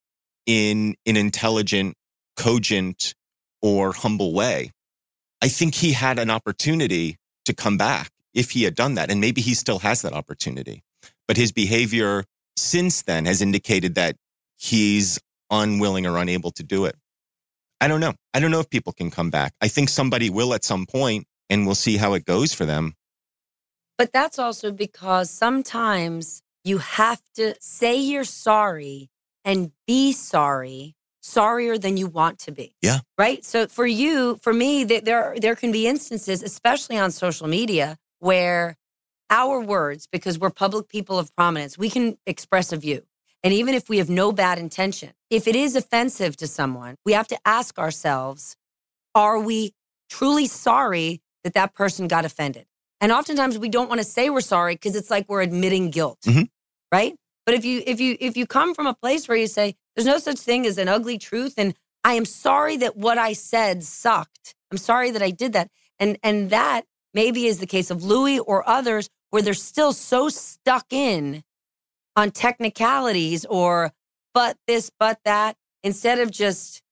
in 0.47 0.97
an 1.07 1.17
intelligent, 1.17 1.97
cogent, 2.37 3.15
or 3.63 3.93
humble 3.93 4.33
way. 4.33 4.71
I 5.43 5.49
think 5.49 5.75
he 5.75 5.93
had 5.93 6.19
an 6.19 6.31
opportunity 6.31 7.17
to 7.45 7.53
come 7.55 7.77
back 7.77 8.11
if 8.33 8.51
he 8.51 8.63
had 8.65 8.75
done 8.75 8.95
that. 8.95 9.11
And 9.11 9.21
maybe 9.21 9.41
he 9.41 9.55
still 9.55 9.79
has 9.81 10.03
that 10.03 10.13
opportunity. 10.13 10.83
But 11.29 11.37
his 11.37 11.53
behavior 11.53 12.25
since 12.57 13.03
then 13.03 13.27
has 13.27 13.43
indicated 13.43 13.95
that 13.97 14.17
he's 14.57 15.21
unwilling 15.51 16.07
or 16.07 16.19
unable 16.19 16.51
to 16.53 16.63
do 16.63 16.85
it. 16.87 16.97
I 17.85 17.89
don't 17.89 18.01
know. 18.01 18.15
I 18.33 18.41
don't 18.41 18.51
know 18.51 18.61
if 18.61 18.71
people 18.71 18.95
can 18.95 19.11
come 19.11 19.29
back. 19.29 19.53
I 19.61 19.69
think 19.69 19.91
somebody 19.91 20.31
will 20.31 20.55
at 20.55 20.65
some 20.65 20.87
point, 20.87 21.27
and 21.51 21.67
we'll 21.67 21.75
see 21.75 21.99
how 21.99 22.15
it 22.15 22.25
goes 22.25 22.55
for 22.55 22.65
them. 22.65 22.95
But 23.99 24.11
that's 24.11 24.39
also 24.39 24.73
because 24.73 25.29
sometimes 25.29 26.41
you 26.65 26.79
have 26.79 27.21
to 27.35 27.55
say 27.61 27.95
you're 27.97 28.25
sorry 28.25 29.11
and 29.45 29.71
be 29.87 30.13
sorry, 30.13 30.95
sorrier 31.21 31.77
than 31.77 31.99
you 31.99 32.07
want 32.07 32.39
to 32.39 32.53
be. 32.53 32.75
Yeah. 32.81 33.01
Right? 33.19 33.45
So 33.45 33.67
for 33.67 33.87
you, 33.87 34.39
for 34.41 34.55
me, 34.55 34.85
there 34.85 35.35
there 35.39 35.55
can 35.55 35.71
be 35.71 35.87
instances, 35.87 36.43
especially 36.43 36.97
on 36.97 37.11
social 37.11 37.49
media, 37.49 37.99
where 38.21 38.79
our 39.29 39.61
words, 39.61 40.09
because 40.11 40.39
we're 40.39 40.49
public 40.49 40.89
people 40.89 41.19
of 41.19 41.37
prominence, 41.37 41.77
we 41.77 41.91
can 41.91 42.17
express 42.27 42.73
a 42.73 42.79
view. 42.79 43.03
And 43.45 43.53
even 43.55 43.75
if 43.75 43.89
we 43.91 43.99
have 43.99 44.09
no 44.11 44.33
bad 44.33 44.59
intention, 44.59 45.13
if 45.31 45.47
it 45.47 45.55
is 45.55 45.77
offensive 45.77 46.37
to 46.39 46.49
someone, 46.49 46.97
we 47.05 47.13
have 47.13 47.29
to 47.29 47.39
ask 47.45 47.79
ourselves, 47.79 48.57
are 49.15 49.39
we 49.39 49.75
truly 50.09 50.47
sorry 50.47 51.21
that 51.45 51.55
that 51.55 51.75
person 51.75 52.09
got 52.09 52.25
offended? 52.25 52.67
And 53.01 53.13
oftentimes 53.13 53.59
we 53.59 53.69
don't 53.69 53.89
want 53.91 54.01
to 54.01 54.05
say 54.05 54.31
we're 54.31 54.41
sorry 54.41 54.75
because 54.77 54.97
it's 54.97 55.11
like 55.11 55.29
we're 55.29 55.43
admitting 55.43 55.91
guilt, 55.91 56.21
Mhm. 56.25 56.49
right? 56.91 57.15
But 57.45 57.55
if 57.55 57.65
you 57.67 57.83
if 57.87 58.01
you 58.01 58.17
if 58.19 58.37
you 58.39 58.47
come 58.47 58.75
from 58.75 58.87
a 58.87 58.95
place 58.95 59.29
where 59.29 59.37
you 59.37 59.47
say 59.47 59.77
there's 59.95 60.07
no 60.07 60.19
such 60.19 60.39
thing 60.39 60.65
as 60.67 60.79
an 60.79 60.89
ugly 60.89 61.19
truth 61.19 61.55
and 61.59 61.75
I 62.03 62.15
am 62.15 62.25
sorry 62.25 62.79
that 62.79 62.97
what 62.97 63.19
I 63.19 63.35
said 63.35 63.85
sucked. 63.85 64.55
I'm 64.71 64.79
sorry 64.79 65.11
that 65.11 65.23
I 65.23 65.31
did 65.31 65.53
that. 65.53 65.71
And 65.99 66.19
and 66.23 66.49
that 66.49 66.87
maybe 67.13 67.47
is 67.47 67.59
the 67.59 67.67
case 67.67 67.91
of 67.91 68.03
Louis 68.03 68.39
or 68.41 68.67
others 68.67 69.11
where 69.31 69.43
they're 69.43 69.53
still 69.55 69.93
so 69.93 70.31
stuck 70.31 70.87
in 70.91 71.43
on 72.17 72.31
technicalities 72.31 73.45
or 73.45 73.93
but 74.35 74.57
this, 74.67 74.91
but 74.99 75.21
that, 75.25 75.57
instead 75.83 76.19
of 76.19 76.31
just, 76.31 76.83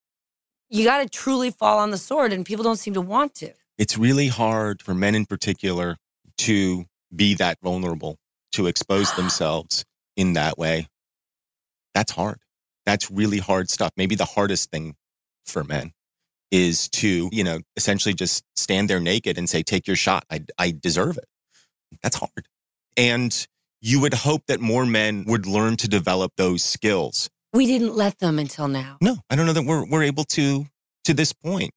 you 0.71 0.85
got 0.85 1.03
to 1.03 1.09
truly 1.09 1.51
fall 1.51 1.79
on 1.79 1.91
the 1.91 1.99
sword, 1.99 2.33
and 2.33 2.47
people 2.47 2.63
don't 2.63 2.77
seem 2.77 2.95
to 2.95 3.01
want 3.01 3.35
to. 3.37 3.53
It's 3.79 3.99
really 3.99 4.29
hard 4.29 4.81
for 4.81 4.95
men 4.95 5.15
in 5.15 5.27
particular 5.27 5.97
to 6.39 6.85
be 7.15 7.35
that 7.35 7.59
vulnerable, 7.63 8.19
to 8.53 8.69
expose 8.69 9.13
themselves 9.17 9.85
in 10.17 10.35
that 10.35 10.57
way. 10.57 10.87
That's 11.95 12.13
hard. 12.13 12.39
That's 12.87 13.11
really 13.11 13.39
hard 13.39 13.71
stuff. 13.71 13.91
Maybe 13.97 14.15
the 14.15 14.25
hardest 14.25 14.71
thing 14.71 14.95
for 15.45 15.65
men 15.65 15.93
is 16.51 16.89
to, 16.91 17.29
you 17.33 17.45
know, 17.45 17.61
essentially 17.77 18.15
just 18.15 18.45
stand 18.57 18.89
there 18.89 19.01
naked 19.01 19.39
and 19.39 19.49
say, 19.49 19.63
take 19.63 19.87
your 19.87 19.97
shot. 19.97 20.25
I, 20.31 20.45
I 20.59 20.71
deserve 20.79 21.17
it. 21.17 21.25
That's 22.03 22.17
hard. 22.17 22.47
And 22.97 23.47
you 23.83 24.01
would 24.01 24.15
hope 24.15 24.47
that 24.47 24.61
more 24.61 24.87
men 24.87 25.25
would 25.27 25.45
learn 25.45 25.77
to 25.79 25.89
develop 25.89 26.33
those 26.37 26.63
skills. 26.63 27.29
We 27.53 27.67
didn't 27.67 27.95
let 27.95 28.19
them 28.21 28.39
until 28.39 28.69
now. 28.69 28.97
No, 29.03 29.19
I 29.29 29.37
don't 29.37 29.45
know 29.45 29.53
that 29.53 29.65
we're, 29.67 29.85
we're 29.85 30.05
able 30.05 30.25
to, 30.25 30.65
to 31.05 31.13
this 31.13 31.33
point. 31.33 31.73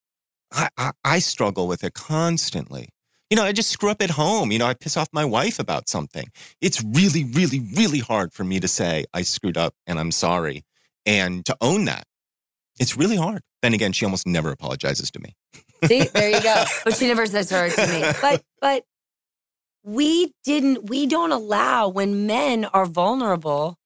I, 0.53 0.69
I, 0.77 0.91
I 1.03 1.19
struggle 1.19 1.67
with 1.67 1.83
it 1.83 1.95
constantly. 1.95 2.89
You 3.29 3.35
know, 3.35 3.43
I 3.43 3.51
just 3.51 3.69
screw 3.69 3.89
up 3.89 4.03
at 4.03 4.11
home. 4.11 4.51
You 4.51 4.59
know, 4.59 4.67
I 4.67 4.75
piss 4.75 4.95
off 4.95 5.09
my 5.11 5.25
wife 5.25 5.57
about 5.59 5.89
something. 5.89 6.27
It's 6.61 6.81
really, 6.83 7.23
really, 7.23 7.59
really 7.75 7.99
hard 7.99 8.31
for 8.31 8.43
me 8.43 8.59
to 8.59 8.67
say 8.67 9.05
I 9.13 9.23
screwed 9.23 9.57
up 9.57 9.73
and 9.87 9.99
I'm 9.99 10.11
sorry 10.11 10.63
and 11.07 11.43
to 11.47 11.57
own 11.59 11.85
that. 11.85 12.03
It's 12.79 12.95
really 12.95 13.17
hard. 13.17 13.41
Then 13.63 13.73
again, 13.73 13.93
she 13.93 14.05
almost 14.05 14.27
never 14.27 14.51
apologizes 14.51 15.09
to 15.11 15.19
me. 15.19 15.33
See, 15.85 16.03
there 16.03 16.29
you 16.29 16.41
go. 16.41 16.63
But 16.83 16.95
she 16.95 17.07
never 17.07 17.25
says 17.25 17.49
sorry 17.49 17.71
to 17.71 17.87
me. 17.87 18.03
But 18.21 18.43
but 18.61 18.83
we 19.85 20.33
didn't 20.45 20.89
we 20.89 21.07
don't 21.07 21.31
allow 21.33 21.89
when 21.89 22.27
men 22.27 22.65
are 22.65 22.87
vulnerable, 22.87 23.77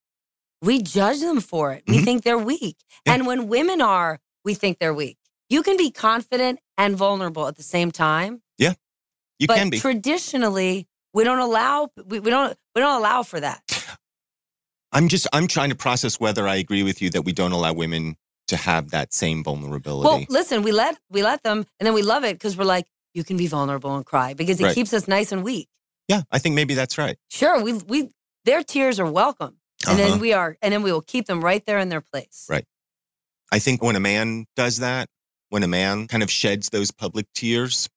we 0.62 0.82
judge 0.82 1.22
them 1.22 1.42
for 1.42 1.74
it. 1.74 1.84
We 1.88 2.00
Mhm. 2.00 2.06
think 2.06 2.24
they're 2.26 2.38
weak. 2.40 2.78
And 3.06 3.28
when 3.28 3.48
women 3.50 3.82
are, 3.82 4.20
we 4.46 4.56
think 4.56 4.80
they're 4.80 4.94
weak. 4.96 5.18
You 5.50 5.64
can 5.64 5.78
be 5.78 5.92
confident 5.92 6.60
and 6.78 6.98
vulnerable 6.98 7.48
at 7.48 7.58
the 7.58 7.64
same 7.64 7.92
time. 7.92 8.42
Yeah, 8.58 8.76
you 9.40 9.48
but 9.48 9.58
can 9.58 9.70
be. 9.70 9.80
traditionally, 9.80 10.88
we 11.14 11.24
don't 11.26 11.40
allow 11.40 11.90
we, 12.06 12.20
we 12.20 12.30
don't 12.32 12.58
we 12.76 12.82
don't 12.82 12.98
allow 12.98 13.24
for 13.24 13.40
that. 13.42 13.62
I'm 14.92 15.08
just, 15.08 15.28
I'm 15.34 15.48
trying 15.48 15.70
to 15.70 15.76
process 15.76 16.20
whether 16.20 16.48
I 16.48 16.56
agree 16.56 16.84
with 16.84 17.02
you 17.02 17.12
that 17.12 17.22
we 17.24 17.32
don't 17.34 17.52
allow 17.52 17.74
women 17.74 18.16
to 18.48 18.58
have 18.58 18.90
that 18.92 19.14
same 19.14 19.44
vulnerability. 19.44 20.08
Well, 20.10 20.26
listen, 20.30 20.64
we 20.64 20.72
let 20.72 20.98
we 21.12 21.24
let 21.24 21.44
them 21.44 21.66
and 21.80 21.88
then 21.88 21.94
we 21.94 22.02
love 22.02 22.24
it 22.24 22.34
because 22.36 22.58
we're 22.58 22.66
like, 22.66 22.88
you 23.14 23.24
can 23.24 23.38
be 23.38 23.48
vulnerable 23.48 23.96
and 23.96 24.06
cry 24.06 24.34
because 24.34 24.60
it 24.60 24.64
Right. 24.66 24.76
keeps 24.76 24.94
us 24.94 25.08
nice 25.08 25.32
and 25.32 25.44
weak. 25.44 25.68
Yeah, 26.10 26.24
I 26.32 26.40
think 26.40 26.56
maybe 26.56 26.74
that's 26.74 26.98
right. 26.98 27.18
Sure, 27.30 27.62
we 27.64 27.74
we 27.74 28.10
their 28.46 28.64
tears 28.64 29.00
are 29.00 29.10
welcome. 29.10 29.56
And 29.88 29.98
Uh-huh. 29.98 30.10
then 30.10 30.20
we 30.20 30.34
are 30.34 30.58
and 30.62 30.74
then 30.74 30.82
we 30.84 30.92
will 30.92 31.02
keep 31.04 31.28
them 31.28 31.40
right 31.42 31.66
there 31.66 31.80
in 31.80 31.88
their 31.90 32.02
place. 32.02 32.46
Right. 32.50 32.66
I 33.52 33.60
think 33.60 33.82
when 33.82 33.96
a 33.96 34.00
man 34.00 34.46
does 34.56 34.78
that, 34.78 35.08
when 35.50 35.64
a 35.64 35.68
man 35.68 36.08
kind 36.08 36.22
of 36.24 36.30
sheds 36.30 36.70
those 36.70 36.92
public 36.92 37.28
tears, 37.34 37.88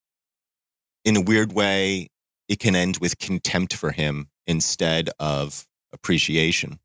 in 1.04 1.16
a 1.16 1.20
weird 1.20 1.52
way, 1.52 2.08
it 2.48 2.58
can 2.60 2.76
end 2.76 2.98
with 3.00 3.18
contempt 3.18 3.74
for 3.74 3.90
him 3.90 4.28
instead 4.46 5.10
of 5.18 5.66
appreciation. 5.92 6.78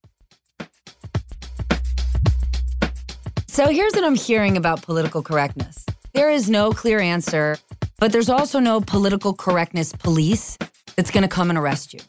So 3.48 3.68
here's 3.70 3.94
what 3.94 4.04
I'm 4.04 4.16
hearing 4.16 4.58
about 4.58 4.82
political 4.82 5.22
correctness. 5.22 5.86
There 6.14 6.30
is 6.30 6.50
no 6.50 6.72
clear 6.72 7.00
answer, 7.00 7.58
but 8.00 8.12
there's 8.12 8.30
also 8.30 8.60
no 8.60 8.82
political 8.82 9.34
correctness 9.34 9.94
police 9.94 10.58
that's 10.98 11.12
going 11.12 11.22
to 11.22 11.30
come 11.30 11.50
and 11.50 11.58
arrest 11.58 11.94
you. 11.94 12.02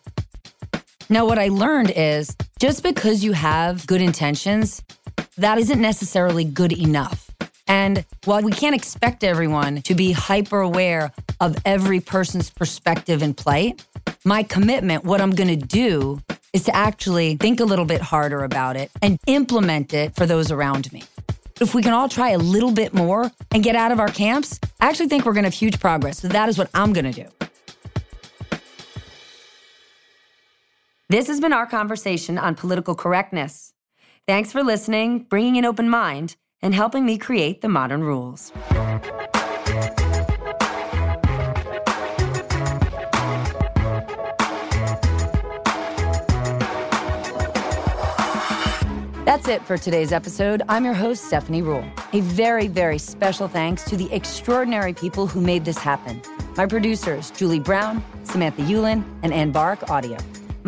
Now, 1.09 1.25
what 1.25 1.39
I 1.39 1.49
learned 1.49 1.93
is 1.95 2.37
just 2.59 2.83
because 2.83 3.23
you 3.23 3.33
have 3.33 3.87
good 3.87 4.03
intentions, 4.03 4.83
that 5.37 5.59
isn't 5.59 5.81
necessarily 5.81 6.45
good 6.45 6.73
enough. 6.73 7.31
And 7.69 8.05
while 8.25 8.43
we 8.43 8.51
can't 8.51 8.75
expect 8.75 9.23
everyone 9.23 9.83
to 9.83 9.95
be 9.95 10.13
hyper 10.13 10.61
aware 10.61 11.13
of 11.41 11.57
every 11.65 12.01
person's 12.01 12.51
perspective 12.51 13.23
and 13.23 13.37
plight, 13.37 13.87
my 14.25 14.43
commitment, 14.43 15.05
what 15.05 15.21
I'm 15.21 15.31
going 15.31 15.49
to 15.49 15.67
do, 15.67 16.21
is 16.53 16.65
to 16.65 16.75
actually 16.75 17.37
think 17.37 17.61
a 17.61 17.65
little 17.65 17.85
bit 17.85 18.01
harder 18.01 18.43
about 18.43 18.77
it 18.77 18.91
and 19.03 19.19
implement 19.27 19.93
it 19.93 20.15
for 20.17 20.25
those 20.27 20.51
around 20.51 20.91
me. 20.93 21.03
If 21.61 21.75
we 21.75 21.83
can 21.83 21.93
all 21.93 22.09
try 22.09 22.31
a 22.31 22.39
little 22.39 22.71
bit 22.71 22.95
more 22.95 23.31
and 23.51 23.63
get 23.63 23.77
out 23.77 23.93
of 23.93 24.01
our 24.01 24.09
camps, 24.09 24.59
I 24.81 24.89
actually 24.89 25.09
think 25.09 25.27
we're 25.27 25.35
going 25.35 25.45
to 25.45 25.49
have 25.49 25.55
huge 25.55 25.79
progress. 25.79 26.19
So 26.19 26.29
that 26.29 26.49
is 26.49 26.57
what 26.57 26.71
I'm 26.73 26.93
going 26.93 27.13
to 27.13 27.25
do. 27.25 27.29
This 31.11 31.29
has 31.29 31.41
been 31.41 31.55
our 31.55 31.65
conversation 31.65 32.37
on 32.37 32.55
political 32.55 32.95
correctness. 32.95 33.73
Thanks 34.27 34.53
for 34.53 34.63
listening, 34.63 35.21
bringing 35.21 35.57
an 35.57 35.65
open 35.65 35.89
mind, 35.89 36.37
and 36.61 36.75
helping 36.75 37.07
me 37.07 37.17
create 37.17 37.63
the 37.63 37.69
Modern 37.71 38.03
Ruhles. 38.03 38.53
That's 49.25 49.49
it 49.49 49.63
for 49.63 49.79
today's 49.79 50.13
episode. 50.13 50.61
I'm 50.69 50.85
your 50.85 50.93
host, 50.93 51.25
Stephanie 51.25 51.63
Ruhle. 51.63 51.91
A 52.13 52.21
very, 52.21 52.69
very 52.69 52.99
special 52.99 53.49
thanks 53.49 53.83
to 53.85 53.97
the 53.97 54.13
extraordinary 54.13 54.93
people 54.93 55.27
who 55.27 55.41
made 55.41 55.65
this 55.65 55.79
happen. 55.79 56.21
My 56.59 56.67
producers, 56.67 57.31
Julie 57.31 57.61
Brown, 57.61 58.05
Samantha 58.25 58.61
Yulin, 58.61 59.05
and 59.23 59.33
Ann 59.33 59.53
Bark 59.53 59.89
Audio. 59.89 60.19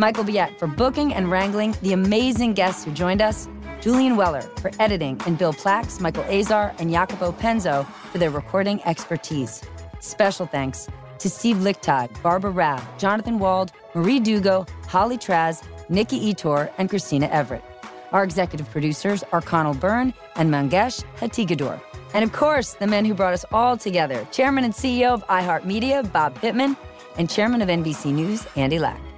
Michael 0.01 0.23
Biet 0.23 0.57
for 0.57 0.65
booking 0.65 1.13
and 1.13 1.29
wrangling 1.29 1.75
the 1.83 1.93
amazing 1.93 2.55
guests 2.55 2.83
who 2.83 2.91
joined 2.91 3.21
us. 3.21 3.47
Julian 3.81 4.15
Weller 4.17 4.41
for 4.41 4.71
editing, 4.79 5.21
and 5.27 5.37
Bill 5.37 5.53
Plax, 5.53 6.01
Michael 6.01 6.23
Azar, 6.23 6.73
and 6.79 6.89
Jacopo 6.89 7.31
Penzo 7.31 7.85
for 8.11 8.17
their 8.17 8.31
recording 8.31 8.81
expertise. 8.83 9.61
Special 9.99 10.47
thanks 10.47 10.87
to 11.19 11.29
Steve 11.29 11.57
Lichtag, 11.57 12.09
Barbara 12.23 12.49
Rabb, 12.49 12.81
Jonathan 12.97 13.37
Wald, 13.37 13.73
Marie 13.93 14.19
Dugo, 14.19 14.65
Holly 14.87 15.19
Traz, 15.19 15.63
Nikki 15.87 16.31
Ettore, 16.31 16.71
and 16.79 16.89
Christina 16.89 17.27
Everett. 17.27 17.63
Our 18.11 18.23
executive 18.23 18.71
producers 18.71 19.23
are 19.31 19.41
Connell 19.41 19.75
Byrne 19.75 20.15
and 20.35 20.51
Mangesh 20.51 21.03
Hattikudur. 21.17 21.79
And 22.15 22.23
of 22.23 22.31
course, 22.33 22.73
the 22.73 22.87
men 22.87 23.05
who 23.05 23.13
brought 23.13 23.33
us 23.33 23.45
all 23.51 23.77
together 23.77 24.27
Chairman 24.31 24.63
and 24.63 24.73
CEO 24.73 25.11
of 25.11 25.23
iHeartMedia, 25.27 26.11
Bob 26.11 26.33
Pittman, 26.41 26.75
and 27.19 27.29
Chairman 27.29 27.61
of 27.61 27.69
NBC 27.69 28.11
News, 28.11 28.47
Andy 28.55 28.79
Lack. 28.79 29.10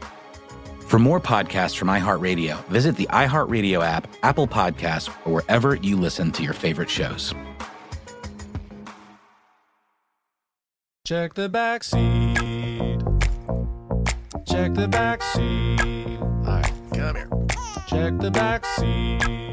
For 0.93 0.99
more 0.99 1.19
podcasts 1.19 1.75
from 1.75 1.87
iHeartRadio, 1.87 2.63
visit 2.65 2.95
the 2.95 3.07
iHeartRadio 3.07 3.83
app, 3.83 4.07
Apple 4.21 4.47
Podcasts, 4.47 5.09
or 5.25 5.33
wherever 5.33 5.73
you 5.73 5.97
listen 5.97 6.31
to 6.33 6.43
your 6.43 6.53
favorite 6.53 6.87
shows. 6.87 7.33
Check 11.03 11.33
the 11.33 11.49
back 11.49 11.83
seat. 11.83 12.37
Check 14.45 14.75
the 14.75 14.87
back 14.87 15.23
seat. 15.23 16.19
All 16.21 16.43
right, 16.43 16.71
come 16.93 17.15
here. 17.15 17.29
Check 17.87 18.19
the 18.19 18.29
back 18.29 18.63
seat. 18.63 19.52